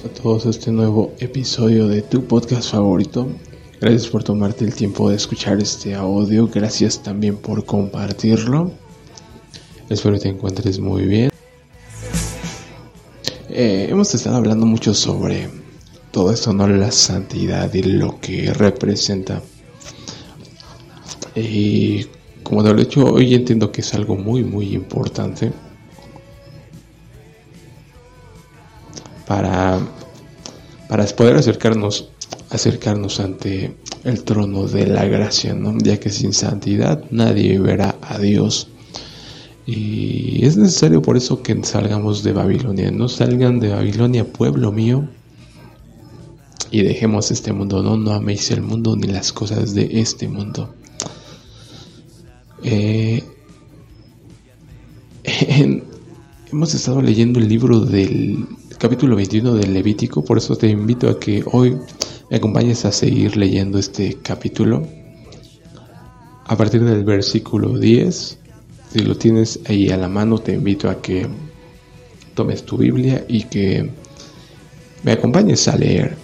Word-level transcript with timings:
A 0.00 0.08
todos 0.08 0.46
a 0.46 0.50
este 0.50 0.72
nuevo 0.72 1.12
episodio 1.18 1.86
de 1.86 2.00
tu 2.00 2.24
podcast 2.24 2.70
favorito. 2.70 3.28
Gracias 3.78 4.06
por 4.06 4.24
tomarte 4.24 4.64
el 4.64 4.74
tiempo 4.74 5.10
de 5.10 5.16
escuchar 5.16 5.60
este 5.60 5.94
audio. 5.94 6.48
Gracias 6.48 7.02
también 7.02 7.36
por 7.36 7.66
compartirlo. 7.66 8.72
Espero 9.90 10.14
que 10.14 10.20
te 10.20 10.28
encuentres 10.30 10.78
muy 10.78 11.04
bien. 11.04 11.30
Eh, 13.50 13.88
hemos 13.90 14.14
estado 14.14 14.36
hablando 14.36 14.64
mucho 14.64 14.94
sobre 14.94 15.50
todo 16.10 16.32
esto, 16.32 16.54
¿no? 16.54 16.66
La 16.66 16.90
santidad 16.90 17.74
y 17.74 17.82
lo 17.82 18.18
que 18.18 18.50
representa. 18.54 19.42
Y 21.34 22.06
como 22.42 22.62
de 22.62 22.80
hecho, 22.80 23.12
hoy 23.12 23.34
entiendo 23.34 23.70
que 23.70 23.82
es 23.82 23.92
algo 23.92 24.16
muy, 24.16 24.42
muy 24.42 24.74
importante 24.74 25.52
para, 29.32 29.80
para 30.92 31.06
poder 31.06 31.36
acercarnos, 31.36 32.10
acercarnos 32.50 33.18
ante 33.18 33.74
el 34.04 34.24
trono 34.24 34.68
de 34.68 34.86
la 34.86 35.06
gracia, 35.06 35.54
¿no? 35.54 35.74
ya 35.78 35.98
que 35.98 36.10
sin 36.10 36.34
santidad 36.34 37.02
nadie 37.10 37.58
verá 37.58 37.96
a 38.02 38.18
Dios. 38.18 38.68
Y 39.64 40.44
es 40.44 40.58
necesario 40.58 41.00
por 41.00 41.16
eso 41.16 41.42
que 41.42 41.58
salgamos 41.64 42.22
de 42.22 42.34
Babilonia. 42.34 42.90
No 42.90 43.08
salgan 43.08 43.58
de 43.58 43.70
Babilonia, 43.70 44.30
pueblo 44.30 44.70
mío, 44.70 45.08
y 46.70 46.82
dejemos 46.82 47.30
este 47.30 47.54
mundo. 47.54 47.82
No, 47.82 47.96
no 47.96 48.12
améis 48.12 48.50
el 48.50 48.60
mundo 48.60 48.94
ni 48.94 49.06
las 49.06 49.32
cosas 49.32 49.72
de 49.72 49.88
este 49.98 50.28
mundo. 50.28 50.74
Eh, 52.62 53.24
hemos 56.52 56.74
estado 56.74 57.00
leyendo 57.00 57.38
el 57.38 57.48
libro 57.48 57.80
del 57.80 58.46
capítulo 58.82 59.14
21 59.14 59.54
del 59.54 59.74
Levítico, 59.74 60.24
por 60.24 60.38
eso 60.38 60.56
te 60.56 60.66
invito 60.66 61.08
a 61.08 61.20
que 61.20 61.44
hoy 61.52 61.78
me 62.28 62.36
acompañes 62.36 62.84
a 62.84 62.90
seguir 62.90 63.36
leyendo 63.36 63.78
este 63.78 64.18
capítulo. 64.20 64.84
A 66.46 66.56
partir 66.56 66.82
del 66.82 67.04
versículo 67.04 67.78
10, 67.78 68.38
si 68.92 68.98
lo 68.98 69.16
tienes 69.16 69.60
ahí 69.66 69.90
a 69.90 69.96
la 69.96 70.08
mano, 70.08 70.40
te 70.40 70.54
invito 70.54 70.90
a 70.90 71.00
que 71.00 71.28
tomes 72.34 72.64
tu 72.64 72.76
Biblia 72.76 73.24
y 73.28 73.44
que 73.44 73.88
me 75.04 75.12
acompañes 75.12 75.68
a 75.68 75.76
leer. 75.76 76.16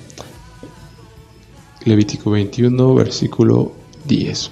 Levítico 1.84 2.32
21, 2.32 2.92
versículo 2.92 3.70
10. 4.04 4.50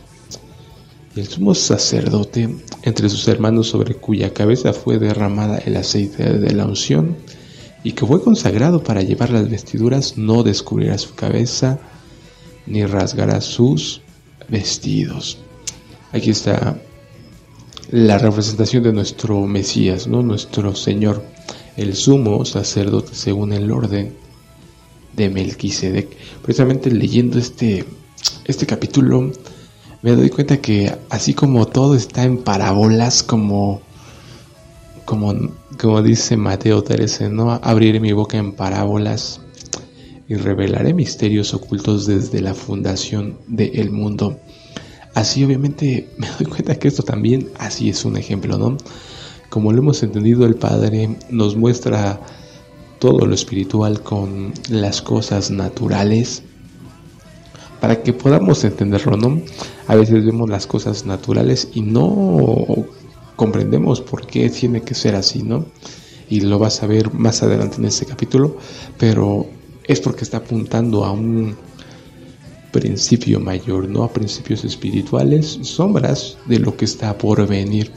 El 1.17 1.27
sumo 1.27 1.57
sacerdote, 1.57 2.55
entre 2.83 3.09
sus 3.09 3.27
hermanos 3.27 3.67
sobre 3.67 3.97
cuya 3.97 4.33
cabeza 4.33 4.73
fue 4.73 5.01
derramada 5.01 5.59
el 5.59 5.77
aceite 5.77 6.35
de 6.35 6.55
la 6.55 6.67
unción, 6.67 7.17
y 7.87 7.93
que 7.93 8.05
fue 8.05 8.21
consagrado 8.21 8.83
para 8.83 9.03
llevar 9.03 9.31
las 9.31 9.49
vestiduras, 9.49 10.19
no 10.19 10.43
descubrirá 10.43 10.99
su 10.99 11.15
cabeza 11.15 11.79
ni 12.67 12.85
rasgará 12.85 13.41
sus 13.41 14.01
vestidos. 14.49 15.39
Aquí 16.11 16.31
está 16.31 16.81
la 17.93 18.19
representación 18.19 18.83
de 18.83 18.93
nuestro 18.93 19.47
Mesías, 19.47 20.09
¿no? 20.09 20.25
nuestro 20.25 20.75
Señor, 20.75 21.23
el 21.77 21.95
sumo 21.95 22.45
sacerdote 22.45 23.15
según 23.15 23.53
el 23.53 23.71
orden 23.71 24.17
de 25.15 25.31
Melquisedec. 25.31 26.09
Precisamente 26.43 26.91
leyendo 26.91 27.39
este, 27.39 27.85
este 28.47 28.67
capítulo 28.67 29.31
me 30.03 30.11
doy 30.11 30.31
cuenta 30.31 30.61
que 30.61 30.93
así 31.09 31.35
como 31.35 31.69
todo 31.69 31.95
está 31.95 32.25
en 32.25 32.39
parábolas, 32.39 33.23
como 33.23 33.81
como, 35.07 35.33
como 35.81 36.03
dice 36.03 36.37
Mateo 36.37 36.83
13, 36.83 37.29
¿no? 37.29 37.53
Abriré 37.63 38.01
mi 38.01 38.13
boca 38.13 38.39
en 38.39 38.53
parábolas 38.53 39.41
y 40.29 40.35
revelaré 40.35 40.95
misterios 40.95 41.55
ocultos 41.55 42.07
desde 42.07 42.41
la 42.41 42.55
fundación 42.55 43.39
del 43.47 43.91
mundo. 43.91 44.39
Así 45.15 45.45
obviamente 45.45 46.09
me 46.19 46.29
doy 46.39 46.47
cuenta 46.47 46.77
que 46.77 46.89
esto 46.89 47.03
también 47.03 47.51
así 47.59 47.89
es 47.89 48.05
un 48.05 48.17
ejemplo, 48.17 48.59
¿no? 48.59 48.77
Como 49.51 49.73
lo 49.73 49.79
hemos 49.79 50.03
entendido, 50.03 50.47
el 50.47 50.57
Padre 50.57 51.17
nos 51.31 51.57
muestra 51.57 52.21
todo 52.99 53.27
lo 53.27 53.35
espiritual 53.35 54.03
con 54.03 54.53
las 54.69 55.03
cosas 55.03 55.51
naturales 55.51 56.43
para 57.81 58.03
que 58.03 58.13
podamos 58.13 58.65
entenderlo, 58.65 59.17
¿no? 59.17 59.41
A 59.87 59.95
veces 59.95 60.25
vemos 60.25 60.49
las 60.49 60.67
cosas 60.67 61.05
naturales 61.05 61.69
y 61.75 61.83
no 61.83 62.87
comprendemos 63.37 64.01
por 64.01 64.27
qué 64.27 64.51
tiene 64.51 64.83
que 64.83 64.95
ser 64.95 65.15
así, 65.15 65.43
¿no? 65.43 65.67
Y 66.29 66.41
lo 66.41 66.59
vas 66.59 66.83
a 66.83 66.87
ver 66.87 67.13
más 67.13 67.43
adelante 67.43 67.77
en 67.77 67.85
este 67.85 68.07
capítulo, 68.07 68.57
pero 68.99 69.47
es 69.85 70.01
porque 70.01 70.25
está 70.25 70.39
apuntando 70.39 71.05
a 71.05 71.13
un 71.13 71.57
principio 72.73 73.41
mayor, 73.41 73.89
no 73.89 74.03
a 74.03 74.13
principios 74.13 74.65
espirituales, 74.65 75.59
sombras 75.63 76.37
de 76.47 76.59
lo 76.59 76.77
que 76.77 76.85
está 76.85 77.17
por 77.17 77.47
venir. 77.47 77.93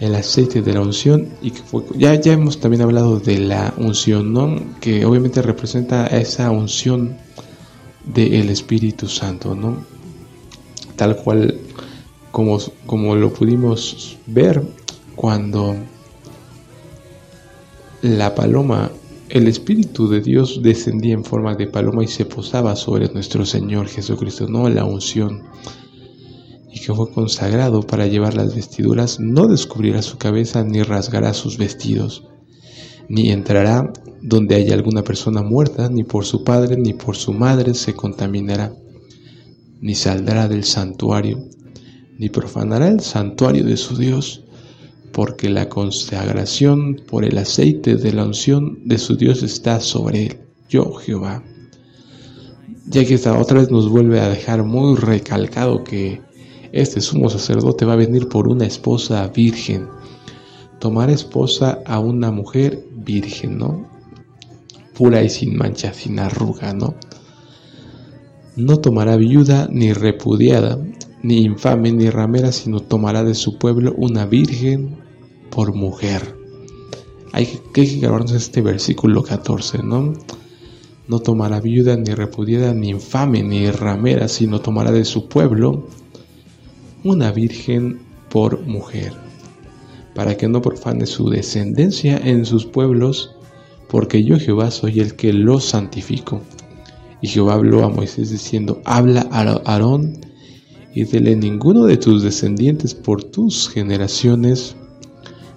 El 0.00 0.14
aceite 0.14 0.62
de 0.62 0.72
la 0.72 0.80
unción, 0.80 1.28
y 1.42 1.50
que 1.50 1.60
ya, 1.96 2.14
ya 2.14 2.32
hemos 2.32 2.58
también 2.58 2.80
hablado 2.80 3.20
de 3.20 3.38
la 3.38 3.74
unción, 3.76 4.32
¿no? 4.32 4.58
Que 4.80 5.04
obviamente 5.04 5.42
representa 5.42 6.06
esa 6.06 6.50
unción 6.50 7.18
del 8.06 8.48
Espíritu 8.48 9.08
Santo, 9.08 9.54
¿no? 9.54 9.84
Tal 10.96 11.16
cual 11.16 11.49
como, 12.30 12.58
como 12.86 13.16
lo 13.16 13.32
pudimos 13.32 14.18
ver 14.26 14.62
cuando 15.16 15.76
la 18.02 18.34
paloma, 18.34 18.90
el 19.28 19.46
Espíritu 19.46 20.08
de 20.08 20.20
Dios 20.20 20.60
descendía 20.62 21.14
en 21.14 21.24
forma 21.24 21.54
de 21.54 21.66
paloma 21.66 22.02
y 22.04 22.08
se 22.08 22.24
posaba 22.24 22.76
sobre 22.76 23.08
nuestro 23.12 23.44
Señor 23.44 23.88
Jesucristo, 23.88 24.46
no 24.48 24.68
la 24.68 24.84
unción, 24.84 25.42
y 26.72 26.80
que 26.80 26.94
fue 26.94 27.10
consagrado 27.10 27.82
para 27.82 28.06
llevar 28.06 28.34
las 28.34 28.54
vestiduras, 28.54 29.20
no 29.20 29.46
descubrirá 29.48 30.02
su 30.02 30.16
cabeza 30.18 30.64
ni 30.64 30.82
rasgará 30.82 31.34
sus 31.34 31.58
vestidos, 31.58 32.26
ni 33.08 33.30
entrará 33.30 33.92
donde 34.22 34.54
haya 34.54 34.74
alguna 34.74 35.02
persona 35.02 35.42
muerta, 35.42 35.88
ni 35.88 36.04
por 36.04 36.24
su 36.24 36.44
padre 36.44 36.76
ni 36.76 36.94
por 36.94 37.16
su 37.16 37.32
madre 37.32 37.74
se 37.74 37.94
contaminará, 37.94 38.72
ni 39.80 39.94
saldrá 39.94 40.48
del 40.48 40.64
santuario 40.64 41.44
ni 42.20 42.28
profanará 42.28 42.88
el 42.88 43.00
santuario 43.00 43.64
de 43.64 43.78
su 43.78 43.96
Dios, 43.96 44.44
porque 45.10 45.48
la 45.48 45.70
consagración 45.70 47.00
por 47.08 47.24
el 47.24 47.38
aceite 47.38 47.96
de 47.96 48.12
la 48.12 48.26
unción 48.26 48.78
de 48.84 48.98
su 48.98 49.16
Dios 49.16 49.42
está 49.42 49.80
sobre 49.80 50.26
él, 50.26 50.38
yo 50.68 50.92
Jehová. 50.96 51.42
Ya 52.86 53.06
que 53.06 53.14
esta 53.14 53.38
otra 53.38 53.60
vez 53.60 53.70
nos 53.70 53.88
vuelve 53.88 54.20
a 54.20 54.28
dejar 54.28 54.64
muy 54.64 54.96
recalcado 54.96 55.82
que 55.82 56.20
este 56.72 57.00
sumo 57.00 57.30
sacerdote 57.30 57.86
va 57.86 57.94
a 57.94 58.04
venir 58.04 58.28
por 58.28 58.48
una 58.48 58.66
esposa 58.66 59.26
virgen, 59.28 59.88
tomar 60.78 61.08
esposa 61.08 61.78
a 61.86 62.00
una 62.00 62.30
mujer 62.30 62.84
virgen, 62.96 63.56
¿no? 63.56 63.88
Pura 64.94 65.22
y 65.22 65.30
sin 65.30 65.56
mancha, 65.56 65.94
sin 65.94 66.18
arruga, 66.18 66.74
¿no? 66.74 66.96
No 68.56 68.76
tomará 68.76 69.16
viuda 69.16 69.70
ni 69.72 69.94
repudiada, 69.94 70.78
ni 71.22 71.42
infame 71.42 71.92
ni 71.92 72.10
ramera, 72.10 72.52
sino 72.52 72.80
tomará 72.80 73.24
de 73.24 73.34
su 73.34 73.58
pueblo 73.58 73.94
una 73.96 74.26
virgen 74.26 74.96
por 75.50 75.74
mujer. 75.74 76.36
Hay 77.32 77.46
que, 77.72 77.84
grabarnos 77.84 78.32
este 78.32 78.62
versículo 78.62 79.22
14, 79.22 79.82
¿no? 79.82 80.14
No 81.08 81.20
tomará 81.20 81.60
viuda 81.60 81.96
ni 81.96 82.14
repudiada, 82.14 82.72
ni 82.72 82.90
infame, 82.90 83.42
ni 83.42 83.70
ramera, 83.70 84.28
sino 84.28 84.60
tomará 84.60 84.92
de 84.92 85.04
su 85.04 85.28
pueblo 85.28 85.86
una 87.04 87.32
virgen 87.32 88.00
por 88.30 88.60
mujer, 88.60 89.12
para 90.14 90.36
que 90.36 90.48
no 90.48 90.62
profane 90.62 91.06
su 91.06 91.28
descendencia 91.28 92.16
en 92.18 92.44
sus 92.44 92.64
pueblos, 92.64 93.36
porque 93.88 94.22
yo 94.22 94.38
Jehová 94.38 94.70
soy 94.70 95.00
el 95.00 95.16
que 95.16 95.32
los 95.32 95.64
santifico. 95.64 96.40
Y 97.20 97.28
Jehová 97.28 97.54
habló 97.54 97.84
a 97.84 97.90
Moisés 97.90 98.30
diciendo, 98.30 98.80
habla 98.84 99.26
a 99.30 99.40
Aarón 99.40 100.29
y 100.94 101.04
dele 101.04 101.36
ninguno 101.36 101.84
de 101.84 101.96
tus 101.96 102.22
descendientes 102.22 102.94
por 102.94 103.22
tus 103.22 103.68
generaciones 103.68 104.74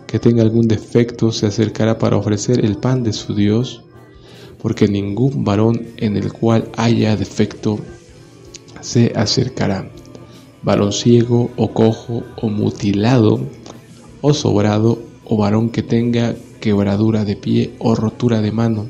que 0.07 0.19
tenga 0.19 0.43
algún 0.43 0.67
defecto 0.67 1.31
se 1.31 1.47
acercará 1.47 1.97
para 1.97 2.17
ofrecer 2.17 2.63
el 2.63 2.77
pan 2.77 3.03
de 3.03 3.13
su 3.13 3.33
Dios, 3.33 3.83
porque 4.61 4.87
ningún 4.87 5.43
varón 5.43 5.87
en 5.97 6.17
el 6.17 6.31
cual 6.31 6.69
haya 6.77 7.15
defecto 7.15 7.79
se 8.79 9.11
acercará. 9.15 9.89
Varón 10.61 10.91
ciego 10.91 11.49
o 11.57 11.73
cojo 11.73 12.23
o 12.39 12.49
mutilado 12.49 13.39
o 14.21 14.33
sobrado 14.33 15.01
o 15.25 15.35
varón 15.35 15.69
que 15.69 15.81
tenga 15.81 16.35
quebradura 16.61 17.25
de 17.25 17.35
pie 17.35 17.73
o 17.79 17.95
rotura 17.95 18.39
de 18.39 18.51
mano 18.51 18.89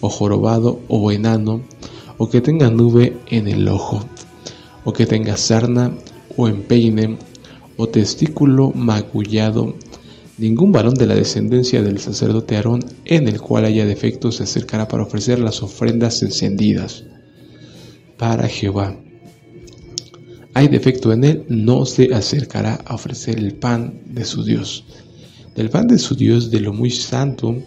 o 0.00 0.08
jorobado 0.08 0.80
o 0.88 1.10
enano 1.10 1.62
o 2.16 2.30
que 2.30 2.40
tenga 2.40 2.70
nube 2.70 3.18
en 3.26 3.48
el 3.48 3.66
ojo 3.68 4.04
o 4.84 4.92
que 4.92 5.06
tenga 5.06 5.36
sarna 5.36 5.92
o 6.36 6.48
empeine 6.48 7.18
o 7.76 7.88
testículo 7.88 8.70
magullado, 8.70 9.74
Ningún 10.36 10.72
varón 10.72 10.94
de 10.94 11.06
la 11.06 11.14
descendencia 11.14 11.80
del 11.80 12.00
sacerdote 12.00 12.56
Aarón 12.56 12.84
en 13.04 13.28
el 13.28 13.40
cual 13.40 13.66
haya 13.66 13.86
defecto 13.86 14.32
se 14.32 14.42
acercará 14.42 14.88
para 14.88 15.04
ofrecer 15.04 15.38
las 15.38 15.62
ofrendas 15.62 16.22
encendidas 16.24 17.04
para 18.18 18.48
Jehová. 18.48 18.98
Hay 20.52 20.66
defecto 20.66 21.12
en 21.12 21.22
él, 21.22 21.44
no 21.48 21.86
se 21.86 22.12
acercará 22.12 22.80
a 22.84 22.96
ofrecer 22.96 23.38
el 23.38 23.54
pan 23.54 24.00
de 24.06 24.24
su 24.24 24.42
Dios. 24.42 24.84
Del 25.54 25.70
pan 25.70 25.86
de 25.86 25.98
su 25.98 26.16
Dios, 26.16 26.50
de 26.50 26.58
lo 26.58 26.72
muy 26.72 26.90
santo 26.90 27.62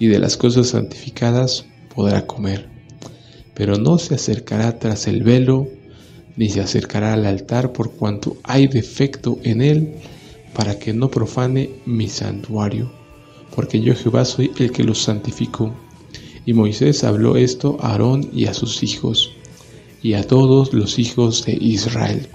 y 0.00 0.08
de 0.08 0.18
las 0.18 0.36
cosas 0.36 0.68
santificadas, 0.68 1.64
podrá 1.94 2.26
comer. 2.26 2.68
Pero 3.54 3.76
no 3.76 3.98
se 3.98 4.16
acercará 4.16 4.80
tras 4.80 5.06
el 5.06 5.22
velo, 5.22 5.68
ni 6.40 6.48
se 6.48 6.62
acercará 6.62 7.12
al 7.12 7.26
altar 7.26 7.70
por 7.70 7.90
cuanto 7.90 8.38
hay 8.44 8.66
defecto 8.66 9.38
en 9.42 9.60
él 9.60 9.92
para 10.54 10.78
que 10.78 10.94
no 10.94 11.10
profane 11.10 11.68
mi 11.84 12.08
santuario, 12.08 12.90
porque 13.54 13.78
yo 13.78 13.94
Jehová 13.94 14.24
soy 14.24 14.50
el 14.58 14.72
que 14.72 14.82
los 14.82 15.02
santificó. 15.02 15.74
Y 16.46 16.54
Moisés 16.54 17.04
habló 17.04 17.36
esto 17.36 17.76
a 17.82 17.90
Aarón 17.90 18.30
y 18.32 18.46
a 18.46 18.54
sus 18.54 18.82
hijos, 18.82 19.32
y 20.02 20.14
a 20.14 20.22
todos 20.22 20.72
los 20.72 20.98
hijos 20.98 21.44
de 21.44 21.58
Israel. 21.60 22.26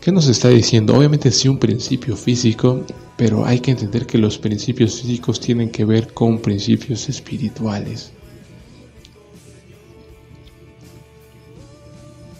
¿Qué 0.00 0.10
nos 0.10 0.26
está 0.26 0.48
diciendo? 0.48 0.96
Obviamente 0.96 1.30
sí 1.30 1.46
un 1.46 1.60
principio 1.60 2.16
físico, 2.16 2.84
pero 3.16 3.46
hay 3.46 3.60
que 3.60 3.70
entender 3.70 4.04
que 4.04 4.18
los 4.18 4.36
principios 4.36 5.00
físicos 5.00 5.38
tienen 5.38 5.70
que 5.70 5.84
ver 5.84 6.12
con 6.12 6.40
principios 6.40 7.08
espirituales. 7.08 8.10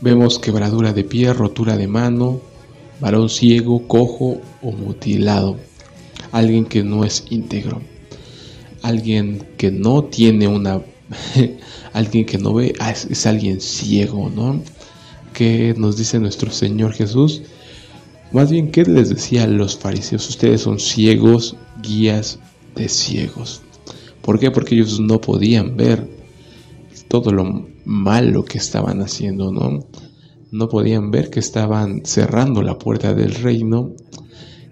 Vemos 0.04 0.38
quebradura 0.38 0.92
de 0.92 1.02
pie, 1.02 1.32
rotura 1.32 1.78
de 1.78 1.88
mano, 1.88 2.42
varón 3.00 3.30
ciego, 3.30 3.88
cojo 3.88 4.38
o 4.60 4.70
mutilado, 4.70 5.56
alguien 6.30 6.66
que 6.66 6.84
no 6.84 7.06
es 7.06 7.24
íntegro, 7.30 7.80
alguien 8.82 9.46
que 9.56 9.70
no 9.70 10.04
tiene 10.04 10.46
una, 10.46 10.82
alguien 11.94 12.26
que 12.26 12.36
no 12.36 12.52
ve, 12.52 12.74
ah, 12.80 12.90
es, 12.90 13.24
alguien 13.24 13.62
ciego, 13.62 14.28
¿no? 14.28 14.60
¿Qué 15.32 15.74
nos 15.78 15.96
dice 15.96 16.20
nuestro 16.20 16.50
Señor 16.50 16.92
Jesús? 16.92 17.40
Más 18.30 18.50
bien, 18.50 18.72
¿qué 18.72 18.82
les 18.82 19.08
decía 19.08 19.44
a 19.44 19.46
los 19.46 19.78
fariseos? 19.78 20.28
Ustedes 20.28 20.60
son 20.60 20.80
ciegos, 20.80 21.56
guías 21.82 22.38
de 22.74 22.90
ciegos. 22.90 23.62
¿Por 24.20 24.38
qué? 24.38 24.50
Porque 24.50 24.74
ellos 24.74 25.00
no 25.00 25.18
podían 25.22 25.78
ver 25.78 26.06
todo 27.08 27.32
lo 27.32 27.72
malo 27.84 28.44
que 28.44 28.58
estaban 28.58 29.00
haciendo, 29.00 29.52
¿no? 29.52 29.86
no 30.54 30.69
podían 30.69 31.10
ver 31.10 31.31
que 31.31 31.40
estaban 31.40 32.02
cerrando 32.04 32.62
la 32.62 32.78
puerta 32.78 33.12
del 33.12 33.34
reino, 33.34 33.90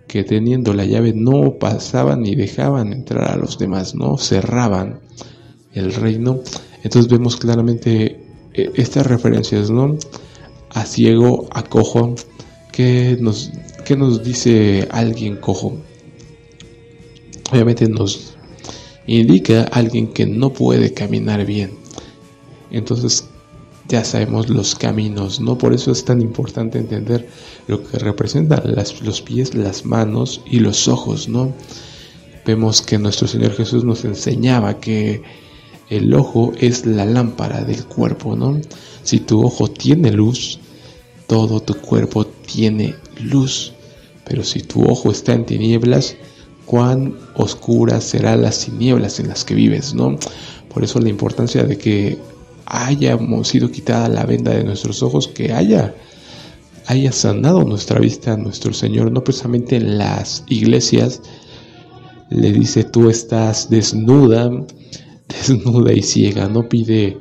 que 0.07 0.23
teniendo 0.23 0.75
la 0.75 0.85
llave 0.85 1.13
no 1.13 1.59
pasaban 1.59 2.23
ni 2.23 2.37
dejaban 2.37 2.93
entrar 2.93 3.33
a 3.33 3.37
los 3.37 3.59
demás, 3.59 3.97
no 3.97 4.17
cerraban 4.17 5.01
el 5.75 5.93
reino. 5.93 6.39
Entonces 6.85 7.11
vemos 7.11 7.37
claramente 7.37 8.21
eh, 8.55 8.71
estas 8.77 9.09
referencias, 9.09 9.71
¿no? 9.71 9.97
A 10.71 10.85
ciego, 10.85 11.49
a 11.51 11.65
cojo, 11.65 12.15
¿qué 12.71 13.19
nos, 13.21 13.51
qué 13.85 13.97
nos 13.97 14.23
dice 14.23 14.87
alguien 14.93 15.37
cojo? 15.37 15.79
Obviamente 17.51 17.89
nos 17.89 18.37
indica 19.09 19.65
alguien 19.65 20.13
que 20.13 20.27
no 20.27 20.53
puede 20.53 20.95
caminar 20.95 21.45
bien. 21.45 21.82
Entonces, 22.73 23.29
ya 23.89 24.05
sabemos 24.05 24.49
los 24.49 24.75
caminos, 24.75 25.41
¿no? 25.41 25.59
Por 25.59 25.73
eso 25.73 25.93
es 25.93 26.05
tan 26.05 26.21
importante 26.21 26.79
entender 26.79 27.29
lo 27.67 27.83
que 27.83 27.99
representan 27.99 28.63
los 29.03 29.23
pies, 29.23 29.55
las 29.55 29.85
manos 29.85 30.41
y 30.47 30.61
los 30.61 30.89
ojos, 30.89 31.29
¿no? 31.29 31.53
Vemos 32.47 32.83
que 32.83 32.99
nuestro 32.99 33.29
Señor 33.29 33.53
Jesús 33.53 33.85
nos 33.85 34.05
enseñaba 34.05 34.81
que 34.81 35.23
el 35.91 36.15
ojo 36.15 36.53
es 36.59 36.87
la 36.87 37.05
lámpara 37.05 37.63
del 37.65 37.85
cuerpo, 37.85 38.35
¿no? 38.35 38.61
Si 39.03 39.21
tu 39.21 39.45
ojo 39.45 39.69
tiene 39.69 40.11
luz, 40.11 40.59
todo 41.27 41.61
tu 41.61 41.75
cuerpo 41.75 42.25
tiene 42.25 42.95
luz. 43.21 43.75
Pero 44.25 44.43
si 44.45 44.63
tu 44.63 44.85
ojo 44.85 45.11
está 45.11 45.35
en 45.35 45.45
tinieblas, 45.45 46.17
cuán 46.65 47.19
oscuras 47.35 48.05
serán 48.05 48.43
las 48.43 48.65
tinieblas 48.65 49.21
en 49.21 49.29
las 49.29 49.45
que 49.45 49.55
vives, 49.55 49.93
¿no? 49.95 50.17
Por 50.73 50.85
eso 50.85 51.01
la 51.01 51.11
importancia 51.11 51.65
de 51.65 51.77
que 51.77 52.19
hayamos 52.67 53.49
sido 53.49 53.71
quitada 53.71 54.09
la 54.09 54.25
venda 54.25 54.53
de 54.53 54.65
nuestros 54.65 55.03
ojos, 55.03 55.29
que 55.29 55.53
haya, 55.53 55.95
haya 56.87 57.13
sanado 57.13 57.65
nuestra 57.65 57.99
vista 57.99 58.37
nuestro 58.37 58.73
Señor, 58.73 59.13
no 59.13 59.25
precisamente 59.25 59.77
en 59.77 59.99
las 59.99 60.45
iglesias, 60.49 61.23
le 62.31 62.53
dice 62.53 62.85
tú 62.85 63.11
estás 63.11 63.69
desnuda, 63.69 64.51
desnuda 65.29 65.93
y 65.93 66.03
ciega, 66.03 66.49
no 66.49 66.69
pide 66.69 67.19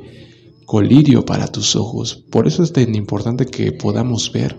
colirio 0.66 1.26
para 1.26 1.48
tus 1.48 1.76
ojos. 1.76 2.24
Por 2.30 2.48
eso 2.48 2.64
es 2.64 2.72
tan 2.72 2.96
importante 2.96 3.46
que 3.46 3.74
podamos 3.74 4.32
ver 4.32 4.58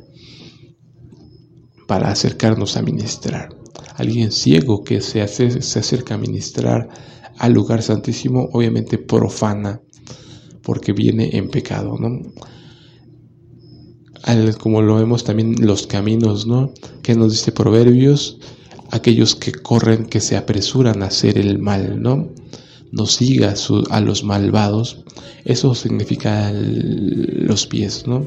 para 1.87 2.11
acercarnos 2.11 2.76
a 2.76 2.82
ministrar. 2.82 3.49
Alguien 3.96 4.32
ciego 4.32 4.85
que 4.85 5.00
se, 5.00 5.23
hace, 5.23 5.62
se 5.62 5.78
acerca 5.78 6.14
a 6.14 6.19
ministrar 6.19 6.88
al 7.38 7.52
lugar 7.52 7.82
santísimo, 7.82 8.49
obviamente 8.52 8.99
profana 8.99 9.81
porque 10.62 10.93
viene 10.93 11.31
en 11.37 11.50
pecado, 11.50 11.97
¿no? 11.99 12.20
como 14.59 14.82
lo 14.82 14.97
vemos 14.97 15.25
también 15.25 15.56
los 15.61 15.87
caminos, 15.87 16.47
¿no? 16.47 16.73
Que 17.03 17.14
nos 17.14 17.32
dice 17.32 17.53
Proverbios, 17.53 18.38
aquellos 18.91 19.35
que 19.35 19.53
corren, 19.53 20.07
que 20.07 20.21
se 20.21 20.37
apresuran 20.37 21.02
a 21.02 21.07
hacer 21.07 21.38
el 21.38 21.59
mal, 21.59 22.00
¿no? 22.00 22.31
No 22.92 23.07
siga 23.07 23.54
a 23.90 24.00
los 24.00 24.23
malvados. 24.23 25.04
Eso 25.45 25.75
significa 25.75 26.52
los 26.52 27.66
pies, 27.66 28.07
¿no? 28.07 28.26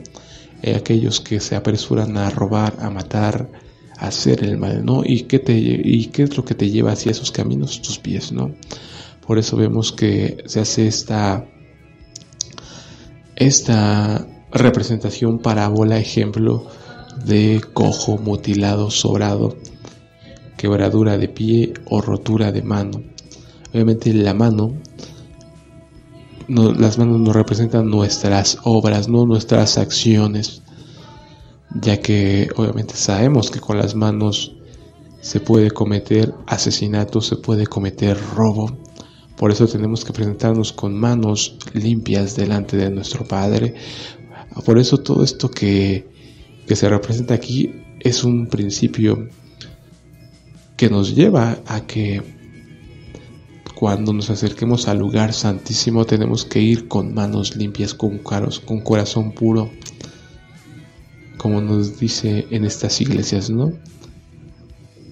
Eh, 0.63 0.75
aquellos 0.75 1.21
que 1.21 1.39
se 1.39 1.55
apresuran 1.55 2.17
a 2.17 2.29
robar, 2.29 2.75
a 2.79 2.89
matar, 2.89 3.49
a 3.97 4.07
hacer 4.07 4.43
el 4.43 4.57
mal, 4.57 4.83
¿no? 4.83 5.03
¿Y 5.05 5.21
qué, 5.23 5.39
te, 5.39 5.53
¿Y 5.57 6.07
qué 6.07 6.23
es 6.23 6.35
lo 6.35 6.43
que 6.43 6.55
te 6.55 6.69
lleva 6.69 6.91
hacia 6.91 7.11
esos 7.11 7.31
caminos? 7.31 7.81
Tus 7.81 7.99
pies, 7.99 8.31
¿no? 8.31 8.53
Por 9.25 9.37
eso 9.37 9.55
vemos 9.55 9.91
que 9.91 10.43
se 10.45 10.59
hace 10.59 10.87
esta 10.87 11.47
esta 13.35 14.25
representación 14.51 15.39
parábola 15.39 15.99
ejemplo 15.99 16.65
de 17.25 17.61
cojo, 17.73 18.17
mutilado, 18.17 18.91
sobrado, 18.91 19.55
quebradura 20.57 21.17
de 21.17 21.27
pie 21.27 21.73
o 21.85 22.01
rotura 22.01 22.51
de 22.51 22.61
mano. 22.61 23.01
Obviamente 23.73 24.13
la 24.13 24.33
mano, 24.33 24.73
las 26.47 26.97
manos 26.97 27.19
nos 27.19 27.35
representan 27.35 27.89
nuestras 27.89 28.57
obras, 28.63 29.09
no 29.09 29.25
nuestras 29.25 29.77
acciones, 29.77 30.61
ya 31.73 31.99
que 31.99 32.49
obviamente 32.55 32.95
sabemos 32.95 33.51
que 33.51 33.59
con 33.59 33.77
las 33.77 33.95
manos 33.95 34.55
se 35.21 35.39
puede 35.39 35.71
cometer 35.71 36.33
asesinato, 36.45 37.19
se 37.19 37.35
puede 37.35 37.65
cometer 37.65 38.17
robo, 38.35 38.77
por 39.37 39.51
eso 39.51 39.67
tenemos 39.67 40.05
que 40.05 40.13
presentarnos 40.13 40.71
con 40.71 40.97
manos 40.97 41.57
limpias 41.73 42.35
delante 42.35 42.77
de 42.77 42.89
nuestro 42.89 43.25
Padre. 43.25 43.75
Por 44.65 44.77
eso 44.77 44.97
todo 44.97 45.23
esto 45.23 45.51
que, 45.51 46.07
se 46.73 46.89
representa 46.89 47.33
aquí 47.33 47.83
es 47.99 48.23
un 48.23 48.47
principio 48.47 49.29
que 50.77 50.89
nos 50.89 51.15
lleva 51.15 51.59
a 51.65 51.81
que 51.85 52.21
cuando 53.75 54.13
nos 54.13 54.29
acerquemos 54.29 54.87
al 54.87 54.99
lugar 54.99 55.33
santísimo 55.33 56.05
tenemos 56.05 56.45
que 56.45 56.61
ir 56.61 56.87
con 56.87 57.13
manos 57.13 57.57
limpias, 57.57 57.93
con, 57.93 58.19
caros, 58.19 58.61
con 58.61 58.79
corazón 58.79 59.33
puro, 59.33 59.69
como 61.37 61.59
nos 61.59 61.99
dice 61.99 62.47
en 62.51 62.63
estas 62.63 63.01
iglesias, 63.01 63.49
¿no? 63.49 63.73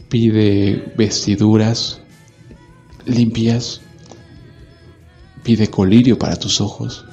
Pide 0.08 0.94
vestiduras 0.98 2.00
limpias, 3.06 3.82
Pide 5.44 5.70
colirio 5.70 6.18
para 6.18 6.36
tus 6.38 6.62
ojos, 6.62 7.06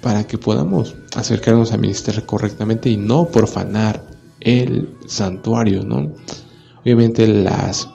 para 0.00 0.26
que 0.26 0.38
podamos 0.38 0.94
acercarnos 1.14 1.72
a 1.72 1.76
ministrar 1.76 2.24
correctamente 2.24 2.88
y 2.88 2.96
no 2.96 3.26
profanar 3.26 4.06
el 4.40 4.94
santuario, 5.06 5.82
¿no? 5.84 6.14
Obviamente 6.82 7.26
las 7.26 7.88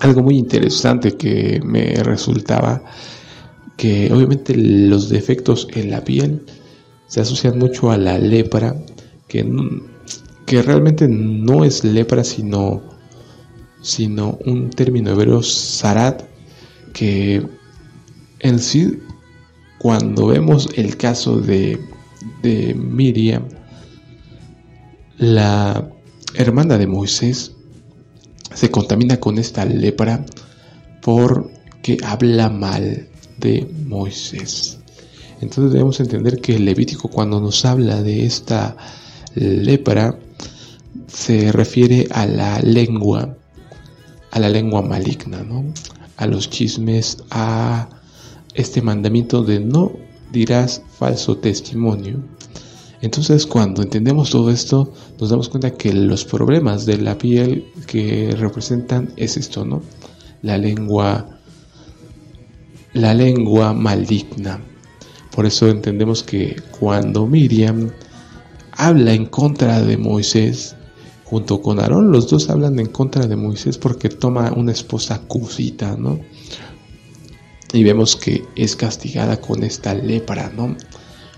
algo 0.00 0.22
muy 0.22 0.36
interesante 0.36 1.16
que 1.16 1.60
me 1.64 1.94
resultaba 2.02 2.82
que 3.76 4.12
obviamente 4.12 4.54
los 4.56 5.08
defectos 5.08 5.66
en 5.72 5.90
la 5.90 6.04
piel 6.04 6.44
se 7.06 7.20
asocian 7.20 7.58
mucho 7.58 7.90
a 7.90 7.96
la 7.96 8.18
lepra, 8.18 8.76
que, 9.28 9.46
que 10.46 10.62
realmente 10.62 11.08
no 11.08 11.64
es 11.64 11.84
lepra, 11.84 12.24
sino, 12.24 12.82
sino 13.82 14.38
un 14.44 14.70
término 14.70 15.12
hebreo, 15.12 15.42
sarat, 15.42 16.22
que 16.92 17.46
en 18.44 18.58
sí, 18.58 19.00
cuando 19.78 20.26
vemos 20.26 20.68
el 20.74 20.98
caso 20.98 21.40
de, 21.40 21.80
Miriam, 22.74 23.44
la 25.16 25.90
hermana 26.34 26.76
de 26.76 26.86
Moisés, 26.86 27.52
se 28.52 28.70
contamina 28.70 29.18
con 29.18 29.38
esta 29.38 29.64
lepra 29.64 30.26
porque 31.00 31.96
habla 32.04 32.50
mal 32.50 33.08
de 33.38 33.66
Moisés. 33.86 34.78
Entonces 35.40 35.72
debemos 35.72 35.98
entender 36.00 36.40
que 36.42 36.56
el 36.56 36.66
Levítico 36.66 37.08
cuando 37.08 37.40
nos 37.40 37.64
habla 37.64 38.02
de 38.02 38.26
esta 38.26 38.76
lepra 39.34 40.18
se 41.06 41.50
refiere 41.50 42.08
a 42.10 42.26
la 42.26 42.60
lengua, 42.60 43.38
a 44.30 44.38
la 44.38 44.50
lengua 44.50 44.82
maligna, 44.82 45.42
¿no? 45.42 45.64
a 46.18 46.26
los 46.26 46.50
chismes, 46.50 47.18
a 47.30 47.88
este 48.54 48.80
mandamiento 48.80 49.42
de 49.42 49.60
no 49.60 49.92
dirás 50.32 50.82
falso 50.98 51.36
testimonio. 51.36 52.22
Entonces 53.00 53.46
cuando 53.46 53.82
entendemos 53.82 54.30
todo 54.30 54.50
esto, 54.50 54.92
nos 55.20 55.28
damos 55.28 55.48
cuenta 55.48 55.74
que 55.74 55.92
los 55.92 56.24
problemas 56.24 56.86
de 56.86 56.98
la 56.98 57.18
piel 57.18 57.66
que 57.86 58.34
representan 58.36 59.12
es 59.16 59.36
esto, 59.36 59.64
¿no? 59.64 59.82
La 60.42 60.56
lengua, 60.56 61.38
la 62.94 63.12
lengua 63.12 63.74
maligna. 63.74 64.60
Por 65.34 65.46
eso 65.46 65.68
entendemos 65.68 66.22
que 66.22 66.56
cuando 66.78 67.26
Miriam 67.26 67.90
habla 68.72 69.12
en 69.12 69.26
contra 69.26 69.80
de 69.82 69.96
Moisés, 69.96 70.74
junto 71.24 71.60
con 71.60 71.80
Aarón, 71.80 72.12
los 72.12 72.30
dos 72.30 72.48
hablan 72.50 72.78
en 72.78 72.86
contra 72.86 73.26
de 73.26 73.36
Moisés 73.36 73.76
porque 73.76 74.08
toma 74.08 74.52
una 74.52 74.72
esposa 74.72 75.20
cusita, 75.26 75.96
¿no? 75.96 76.20
Y 77.74 77.82
vemos 77.82 78.14
que 78.14 78.44
es 78.54 78.76
castigada 78.76 79.40
con 79.40 79.64
esta 79.64 79.94
lepra, 79.94 80.50
¿no? 80.56 80.76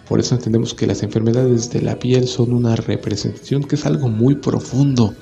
Por 0.06 0.20
eso 0.20 0.34
entendemos 0.34 0.74
que 0.74 0.86
las 0.86 1.02
enfermedades 1.02 1.70
de 1.70 1.80
la 1.80 1.98
piel 1.98 2.28
son 2.28 2.52
una 2.52 2.76
representación 2.76 3.64
que 3.64 3.76
es 3.76 3.86
algo 3.86 4.08
muy 4.08 4.34
profundo, 4.34 5.14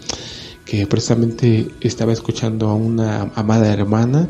que 0.64 0.88
precisamente 0.88 1.68
estaba 1.80 2.12
escuchando 2.12 2.68
a 2.68 2.74
una 2.74 3.30
amada 3.36 3.72
hermana 3.72 4.28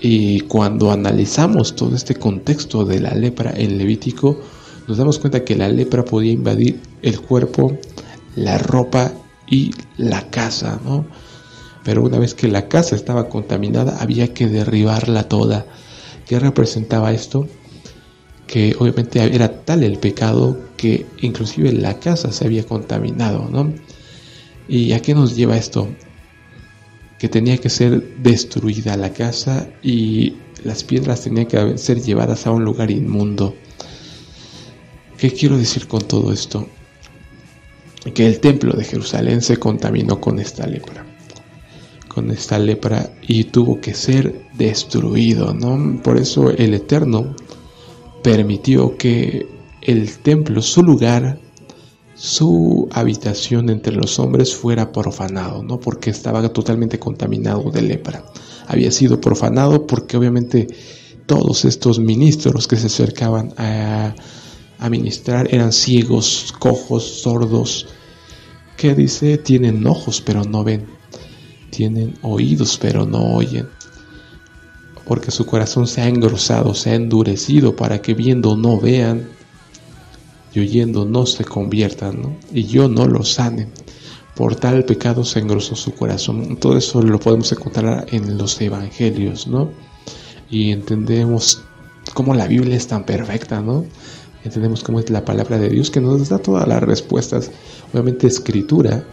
y 0.00 0.40
cuando 0.40 0.90
analizamos 0.90 1.76
todo 1.76 1.94
este 1.94 2.16
contexto 2.16 2.84
de 2.84 2.98
la 2.98 3.14
lepra 3.14 3.52
en 3.56 3.78
Levítico, 3.78 4.36
nos 4.88 4.98
damos 4.98 5.20
cuenta 5.20 5.44
que 5.44 5.54
la 5.54 5.68
lepra 5.68 6.04
podía 6.04 6.32
invadir 6.32 6.80
el 7.02 7.20
cuerpo, 7.20 7.78
la 8.34 8.58
ropa 8.58 9.12
y 9.46 9.70
la 9.96 10.28
casa, 10.28 10.80
¿no? 10.84 11.06
Pero 11.88 12.02
una 12.02 12.18
vez 12.18 12.34
que 12.34 12.48
la 12.48 12.68
casa 12.68 12.94
estaba 12.96 13.30
contaminada, 13.30 13.96
había 13.98 14.34
que 14.34 14.46
derribarla 14.46 15.26
toda. 15.26 15.64
¿Qué 16.26 16.38
representaba 16.38 17.14
esto? 17.14 17.48
Que 18.46 18.76
obviamente 18.78 19.22
era 19.34 19.62
tal 19.62 19.82
el 19.82 19.96
pecado 19.96 20.60
que 20.76 21.06
inclusive 21.22 21.72
la 21.72 21.98
casa 21.98 22.30
se 22.30 22.44
había 22.44 22.66
contaminado, 22.66 23.48
¿no? 23.50 23.72
¿Y 24.68 24.92
a 24.92 25.00
qué 25.00 25.14
nos 25.14 25.34
lleva 25.34 25.56
esto? 25.56 25.88
Que 27.18 27.30
tenía 27.30 27.56
que 27.56 27.70
ser 27.70 28.18
destruida 28.18 28.94
la 28.98 29.14
casa 29.14 29.70
y 29.82 30.34
las 30.64 30.84
piedras 30.84 31.22
tenían 31.22 31.46
que 31.46 31.78
ser 31.78 32.02
llevadas 32.02 32.46
a 32.46 32.50
un 32.50 32.66
lugar 32.66 32.90
inmundo. 32.90 33.54
¿Qué 35.16 35.30
quiero 35.30 35.56
decir 35.56 35.88
con 35.88 36.02
todo 36.02 36.34
esto? 36.34 36.68
que 38.14 38.26
el 38.26 38.40
templo 38.40 38.72
de 38.74 38.84
Jerusalén 38.84 39.42
se 39.42 39.56
contaminó 39.56 40.20
con 40.20 40.38
esta 40.38 40.66
lepra, 40.66 41.04
con 42.18 42.32
esta 42.32 42.58
lepra 42.58 43.12
y 43.22 43.44
tuvo 43.44 43.80
que 43.80 43.94
ser 43.94 44.42
destruido, 44.54 45.54
¿no? 45.54 46.02
Por 46.02 46.16
eso 46.16 46.50
el 46.50 46.74
Eterno 46.74 47.36
permitió 48.24 48.96
que 48.96 49.46
el 49.82 50.18
templo, 50.18 50.60
su 50.60 50.82
lugar, 50.82 51.38
su 52.16 52.88
habitación 52.90 53.70
entre 53.70 53.94
los 53.94 54.18
hombres 54.18 54.52
fuera 54.52 54.90
profanado, 54.90 55.62
¿no? 55.62 55.78
Porque 55.78 56.10
estaba 56.10 56.52
totalmente 56.52 56.98
contaminado 56.98 57.70
de 57.70 57.82
lepra. 57.82 58.24
Había 58.66 58.90
sido 58.90 59.20
profanado 59.20 59.86
porque 59.86 60.16
obviamente 60.16 60.66
todos 61.26 61.64
estos 61.64 62.00
ministros 62.00 62.66
que 62.66 62.78
se 62.78 62.88
acercaban 62.88 63.54
a, 63.58 64.12
a 64.80 64.90
ministrar 64.90 65.54
eran 65.54 65.72
ciegos, 65.72 66.52
cojos, 66.58 67.04
sordos, 67.22 67.86
que 68.76 68.96
dice, 68.96 69.38
tienen 69.38 69.86
ojos 69.86 70.20
pero 70.20 70.42
no 70.42 70.64
ven, 70.64 70.97
tienen 71.70 72.14
oídos 72.22 72.78
pero 72.80 73.06
no 73.06 73.34
oyen, 73.34 73.68
porque 75.06 75.30
su 75.30 75.46
corazón 75.46 75.86
se 75.86 76.00
ha 76.00 76.08
engrosado, 76.08 76.74
se 76.74 76.90
ha 76.90 76.94
endurecido 76.94 77.76
para 77.76 78.02
que 78.02 78.14
viendo 78.14 78.56
no 78.56 78.78
vean 78.78 79.28
y 80.52 80.60
oyendo 80.60 81.04
no 81.04 81.26
se 81.26 81.44
conviertan, 81.44 82.38
y 82.52 82.64
yo 82.64 82.88
no 82.88 83.06
los 83.06 83.32
sane. 83.32 83.68
Por 84.34 84.54
tal 84.54 84.84
pecado 84.84 85.24
se 85.24 85.40
engrosó 85.40 85.74
su 85.74 85.92
corazón. 85.94 86.56
Todo 86.58 86.76
eso 86.78 87.02
lo 87.02 87.18
podemos 87.18 87.50
encontrar 87.50 88.06
en 88.12 88.38
los 88.38 88.60
evangelios, 88.60 89.48
¿no? 89.48 89.70
Y 90.48 90.70
entendemos 90.70 91.62
cómo 92.14 92.34
la 92.34 92.46
Biblia 92.46 92.76
es 92.76 92.86
tan 92.86 93.04
perfecta, 93.04 93.60
¿no? 93.60 93.84
entendemos 94.44 94.82
cómo 94.82 95.00
es 95.00 95.10
la 95.10 95.24
palabra 95.24 95.58
de 95.58 95.68
Dios 95.68 95.90
que 95.90 96.00
nos 96.00 96.28
da 96.28 96.38
todas 96.38 96.66
las 96.66 96.82
respuestas. 96.82 97.50
Obviamente 97.92 98.26
escritura 98.26 99.04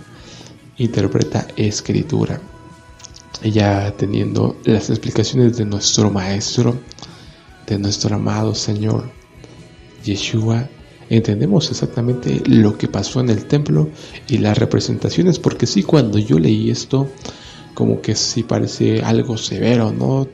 interpreta 0.77 1.48
escritura. 1.55 2.41
Ella 3.41 3.94
teniendo 3.98 4.58
las 4.63 4.89
explicaciones 4.89 5.58
de 5.58 5.65
nuestro 5.65 6.10
Maestro, 6.10 6.77
de 7.67 7.77
nuestro 7.79 8.15
amado 8.15 8.55
Señor 8.55 9.10
Yeshua, 10.03 10.70
entendemos 11.10 11.70
exactamente 11.70 12.41
lo 12.46 12.77
que 12.77 12.88
pasó 12.88 13.20
en 13.20 13.29
el 13.29 13.46
templo 13.46 13.89
y 14.27 14.38
las 14.38 14.58
representaciones, 14.58 15.39
porque 15.39 15.67
sí, 15.67 15.84
cuando 15.84 16.17
yo 16.17 16.39
leí 16.39 16.70
esto, 16.70 17.08
como 17.74 18.01
que 18.01 18.15
sí 18.15 18.44
parece 18.44 19.01
algo 19.01 19.38
severo, 19.38 19.91
¿no? 19.91 20.27